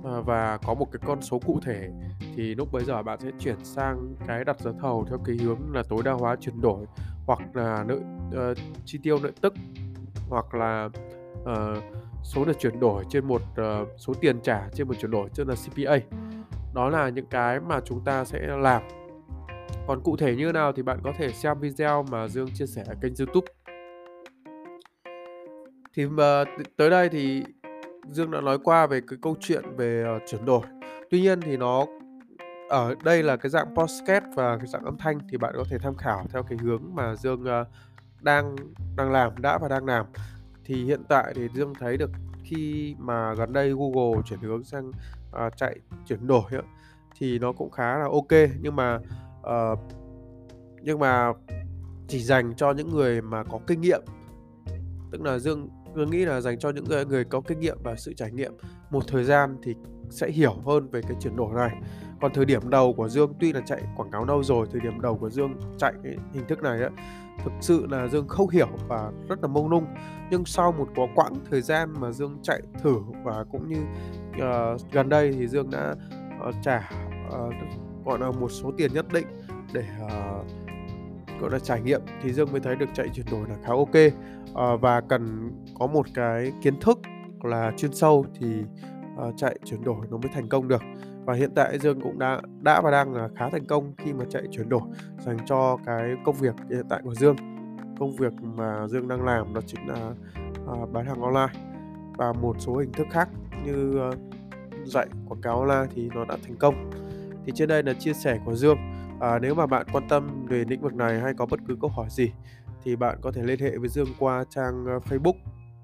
uh, 0.00 0.26
và 0.26 0.58
có 0.66 0.74
một 0.74 0.92
cái 0.92 1.00
con 1.06 1.22
số 1.22 1.38
cụ 1.38 1.60
thể 1.64 1.90
thì 2.36 2.54
lúc 2.54 2.72
bấy 2.72 2.84
giờ 2.84 3.02
bạn 3.02 3.20
sẽ 3.20 3.30
chuyển 3.38 3.64
sang 3.64 4.14
cái 4.26 4.44
đặt 4.44 4.60
giá 4.60 4.70
thầu 4.80 5.06
theo 5.08 5.18
cái 5.24 5.36
hướng 5.36 5.58
là 5.72 5.82
tối 5.88 6.02
đa 6.04 6.12
hóa 6.12 6.36
chuyển 6.40 6.60
đổi 6.60 6.86
hoặc 7.26 7.40
là 7.54 7.84
lợi 7.88 8.00
uh, 8.34 8.58
chi 8.84 8.98
tiêu 9.02 9.18
lợi 9.22 9.32
tức 9.40 9.54
hoặc 10.28 10.54
là 10.54 10.88
uh, 11.42 11.84
số 12.22 12.44
được 12.44 12.58
chuyển 12.58 12.80
đổi 12.80 13.04
trên 13.10 13.24
một 13.24 13.42
uh, 13.42 13.88
số 13.96 14.14
tiền 14.20 14.40
trả 14.40 14.68
trên 14.74 14.88
một 14.88 14.94
chuyển 15.00 15.10
đổi 15.10 15.28
tức 15.34 15.48
là 15.48 15.54
CPA 15.54 15.98
đó 16.74 16.88
là 16.88 17.08
những 17.08 17.26
cái 17.26 17.60
mà 17.60 17.80
chúng 17.84 18.04
ta 18.04 18.24
sẽ 18.24 18.46
làm. 18.46 18.82
Còn 19.86 20.00
cụ 20.04 20.16
thể 20.16 20.36
như 20.36 20.52
nào 20.52 20.72
thì 20.72 20.82
bạn 20.82 20.98
có 21.04 21.12
thể 21.18 21.32
xem 21.32 21.60
video 21.60 22.02
mà 22.02 22.28
Dương 22.28 22.48
chia 22.54 22.66
sẻ 22.66 22.84
ở 22.86 22.94
kênh 23.02 23.12
YouTube. 23.18 23.46
Thì 25.94 26.06
mà 26.06 26.44
tới 26.76 26.90
đây 26.90 27.08
thì 27.08 27.44
Dương 28.10 28.30
đã 28.30 28.40
nói 28.40 28.58
qua 28.64 28.86
về 28.86 29.00
cái 29.08 29.18
câu 29.22 29.36
chuyện 29.40 29.64
về 29.76 30.04
uh, 30.16 30.22
chuyển 30.26 30.44
đổi. 30.44 30.66
Tuy 31.10 31.20
nhiên 31.20 31.40
thì 31.40 31.56
nó 31.56 31.86
ở 32.68 32.94
đây 33.04 33.22
là 33.22 33.36
cái 33.36 33.50
dạng 33.50 33.74
podcast 33.74 34.24
và 34.34 34.56
cái 34.56 34.66
dạng 34.66 34.84
âm 34.84 34.96
thanh 34.98 35.18
thì 35.30 35.38
bạn 35.38 35.54
có 35.56 35.64
thể 35.70 35.78
tham 35.78 35.96
khảo 35.96 36.26
theo 36.32 36.42
cái 36.42 36.58
hướng 36.62 36.82
mà 36.94 37.14
Dương 37.14 37.42
uh, 37.42 37.66
đang 38.24 38.56
đang 38.96 39.12
làm 39.12 39.42
đã 39.42 39.58
và 39.58 39.68
đang 39.68 39.86
làm. 39.86 40.06
Thì 40.64 40.84
hiện 40.84 41.02
tại 41.08 41.32
thì 41.36 41.48
Dương 41.54 41.74
thấy 41.80 41.96
được 41.96 42.10
khi 42.44 42.94
mà 42.98 43.34
gần 43.34 43.52
đây 43.52 43.72
Google 43.72 44.22
chuyển 44.24 44.40
hướng 44.40 44.64
sang 44.64 44.88
uh, 44.88 45.56
chạy 45.56 45.78
chuyển 46.06 46.26
đổi 46.26 46.42
ấy, 46.50 46.62
thì 47.18 47.38
nó 47.38 47.52
cũng 47.52 47.70
khá 47.70 47.98
là 47.98 48.04
ok. 48.04 48.50
Nhưng 48.60 48.76
mà 48.76 48.98
uh, 49.40 49.78
nhưng 50.82 50.98
mà 50.98 51.32
chỉ 52.08 52.20
dành 52.20 52.54
cho 52.56 52.72
những 52.72 52.90
người 52.90 53.22
mà 53.22 53.44
có 53.44 53.60
kinh 53.66 53.80
nghiệm. 53.80 54.00
Tức 55.12 55.22
là 55.22 55.38
Dương 55.38 55.68
dương 55.96 56.10
nghĩ 56.10 56.24
là 56.24 56.40
dành 56.40 56.58
cho 56.58 56.70
những 56.70 56.84
người, 56.84 57.06
người 57.06 57.24
có 57.24 57.40
kinh 57.40 57.60
nghiệm 57.60 57.78
và 57.82 57.96
sự 57.96 58.12
trải 58.16 58.32
nghiệm. 58.32 58.52
Một 58.90 59.04
thời 59.08 59.24
gian 59.24 59.56
thì 59.62 59.74
sẽ 60.14 60.30
hiểu 60.30 60.54
hơn 60.66 60.88
về 60.90 61.02
cái 61.02 61.16
chuyển 61.20 61.36
đổi 61.36 61.54
này. 61.54 61.70
Còn 62.20 62.32
thời 62.34 62.44
điểm 62.44 62.70
đầu 62.70 62.92
của 62.92 63.08
Dương 63.08 63.32
tuy 63.40 63.52
là 63.52 63.60
chạy 63.66 63.82
quảng 63.96 64.10
cáo 64.10 64.24
lâu 64.24 64.42
rồi 64.42 64.66
thời 64.72 64.80
điểm 64.80 65.00
đầu 65.00 65.16
của 65.16 65.30
Dương 65.30 65.54
chạy 65.78 65.92
cái 66.02 66.16
hình 66.32 66.46
thức 66.48 66.62
này 66.62 66.82
á 66.82 66.90
thực 67.44 67.52
sự 67.60 67.86
là 67.90 68.08
Dương 68.08 68.28
không 68.28 68.48
hiểu 68.48 68.68
và 68.88 69.10
rất 69.28 69.42
là 69.42 69.48
mông 69.48 69.68
lung. 69.68 69.84
Nhưng 70.30 70.44
sau 70.44 70.72
một 70.72 70.88
quá 70.96 71.06
quãng 71.14 71.34
thời 71.50 71.60
gian 71.60 71.92
mà 72.00 72.12
Dương 72.12 72.38
chạy 72.42 72.62
thử 72.82 72.96
và 73.24 73.44
cũng 73.52 73.68
như 73.68 73.78
uh, 74.36 74.92
gần 74.92 75.08
đây 75.08 75.32
thì 75.32 75.48
Dương 75.48 75.70
đã 75.70 75.94
uh, 76.48 76.54
trả 76.62 76.90
uh, 77.28 77.54
gọi 78.04 78.18
là 78.18 78.30
một 78.30 78.48
số 78.48 78.72
tiền 78.76 78.92
nhất 78.94 79.06
định 79.12 79.26
để 79.72 79.84
uh, 80.04 80.46
gọi 81.40 81.50
là 81.50 81.58
trải 81.58 81.80
nghiệm 81.80 82.00
thì 82.22 82.32
Dương 82.32 82.52
mới 82.52 82.60
thấy 82.60 82.76
được 82.76 82.88
chạy 82.94 83.08
chuyển 83.08 83.26
đổi 83.30 83.48
là 83.48 83.56
khá 83.64 83.72
ok. 83.72 84.12
Uh, 84.52 84.80
và 84.80 85.00
cần 85.00 85.50
có 85.78 85.86
một 85.86 86.06
cái 86.14 86.52
kiến 86.62 86.80
thức 86.80 86.98
là 87.42 87.72
chuyên 87.76 87.94
sâu 87.94 88.26
thì 88.40 88.46
uh, 89.16 89.34
chạy 89.36 89.58
chuyển 89.64 89.84
đổi 89.84 90.06
nó 90.10 90.16
mới 90.16 90.30
thành 90.34 90.48
công 90.48 90.68
được. 90.68 90.82
Và 91.24 91.34
hiện 91.34 91.50
tại 91.54 91.78
Dương 91.78 92.00
cũng 92.00 92.18
đã 92.18 92.40
đã 92.62 92.80
và 92.80 92.90
đang 92.90 93.14
là 93.14 93.28
khá 93.36 93.50
thành 93.50 93.64
công 93.64 93.92
khi 93.98 94.12
mà 94.12 94.24
chạy 94.30 94.42
chuyển 94.50 94.68
đổi 94.68 94.82
dành 95.18 95.36
cho 95.46 95.76
cái 95.86 96.14
công 96.24 96.34
việc 96.34 96.54
hiện 96.70 96.86
tại 96.88 97.00
của 97.04 97.14
Dương. 97.14 97.36
Công 97.98 98.16
việc 98.16 98.32
mà 98.42 98.86
Dương 98.88 99.08
đang 99.08 99.24
làm 99.24 99.54
đó 99.54 99.60
chính 99.66 99.88
là 99.88 100.10
uh, 100.72 100.92
bán 100.92 101.06
hàng 101.06 101.22
online 101.22 101.52
và 102.16 102.32
một 102.32 102.56
số 102.58 102.76
hình 102.76 102.92
thức 102.92 103.06
khác 103.10 103.28
như 103.64 104.08
uh, 104.08 104.14
dạy 104.86 105.06
quảng 105.28 105.40
cáo 105.40 105.60
online 105.60 105.92
thì 105.94 106.08
nó 106.14 106.24
đã 106.24 106.36
thành 106.42 106.56
công. 106.56 106.90
Thì 107.46 107.52
trên 107.54 107.68
đây 107.68 107.82
là 107.82 107.92
chia 107.92 108.12
sẻ 108.12 108.38
của 108.44 108.54
Dương. 108.54 108.78
À, 109.20 109.38
nếu 109.38 109.54
mà 109.54 109.66
bạn 109.66 109.86
quan 109.92 110.08
tâm 110.08 110.46
về 110.46 110.64
lĩnh 110.68 110.80
vực 110.80 110.94
này 110.94 111.20
hay 111.20 111.34
có 111.34 111.46
bất 111.46 111.60
cứ 111.68 111.76
câu 111.80 111.90
hỏi 111.90 112.06
gì 112.10 112.32
thì 112.82 112.96
bạn 112.96 113.18
có 113.22 113.32
thể 113.32 113.42
liên 113.42 113.60
hệ 113.60 113.76
với 113.76 113.88
Dương 113.88 114.08
qua 114.18 114.44
trang 114.50 114.84
Facebook 114.84 115.34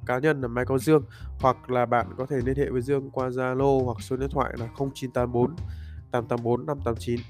cá 0.07 0.19
nhân 0.19 0.41
là 0.41 0.49
Michael 0.49 0.79
Dương 0.79 1.05
hoặc 1.41 1.71
là 1.71 1.87
bạn 1.87 2.07
có 2.19 2.27
thể 2.27 2.37
liên 2.45 2.57
hệ 2.57 2.71
với 2.71 2.83
Dương 2.83 3.11
qua 3.11 3.29
Zalo 3.29 3.85
hoặc 3.85 3.97
số 4.01 4.17
điện 4.17 4.31
thoại 4.31 4.55
là 4.59 4.67
0984 4.67 5.57
884 6.11 6.67
589. 6.67 7.21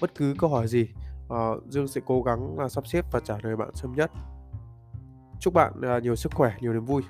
Bất 0.00 0.14
cứ 0.14 0.34
câu 0.38 0.50
hỏi 0.50 0.68
gì, 0.68 0.88
uh, 1.26 1.66
Dương 1.68 1.88
sẽ 1.88 2.00
cố 2.06 2.22
gắng 2.22 2.58
là 2.58 2.68
sắp 2.68 2.86
xếp 2.86 3.04
và 3.12 3.20
trả 3.20 3.34
lời 3.42 3.56
bạn 3.56 3.70
sớm 3.74 3.92
nhất. 3.92 4.10
Chúc 5.40 5.54
bạn, 5.54 5.72
uh, 5.96 6.02
nhiều 6.02 6.16
sức 6.16 6.32
khỏe, 6.34 6.52
nhiều 6.60 6.72
niềm 6.72 6.84
vui. 6.84 7.02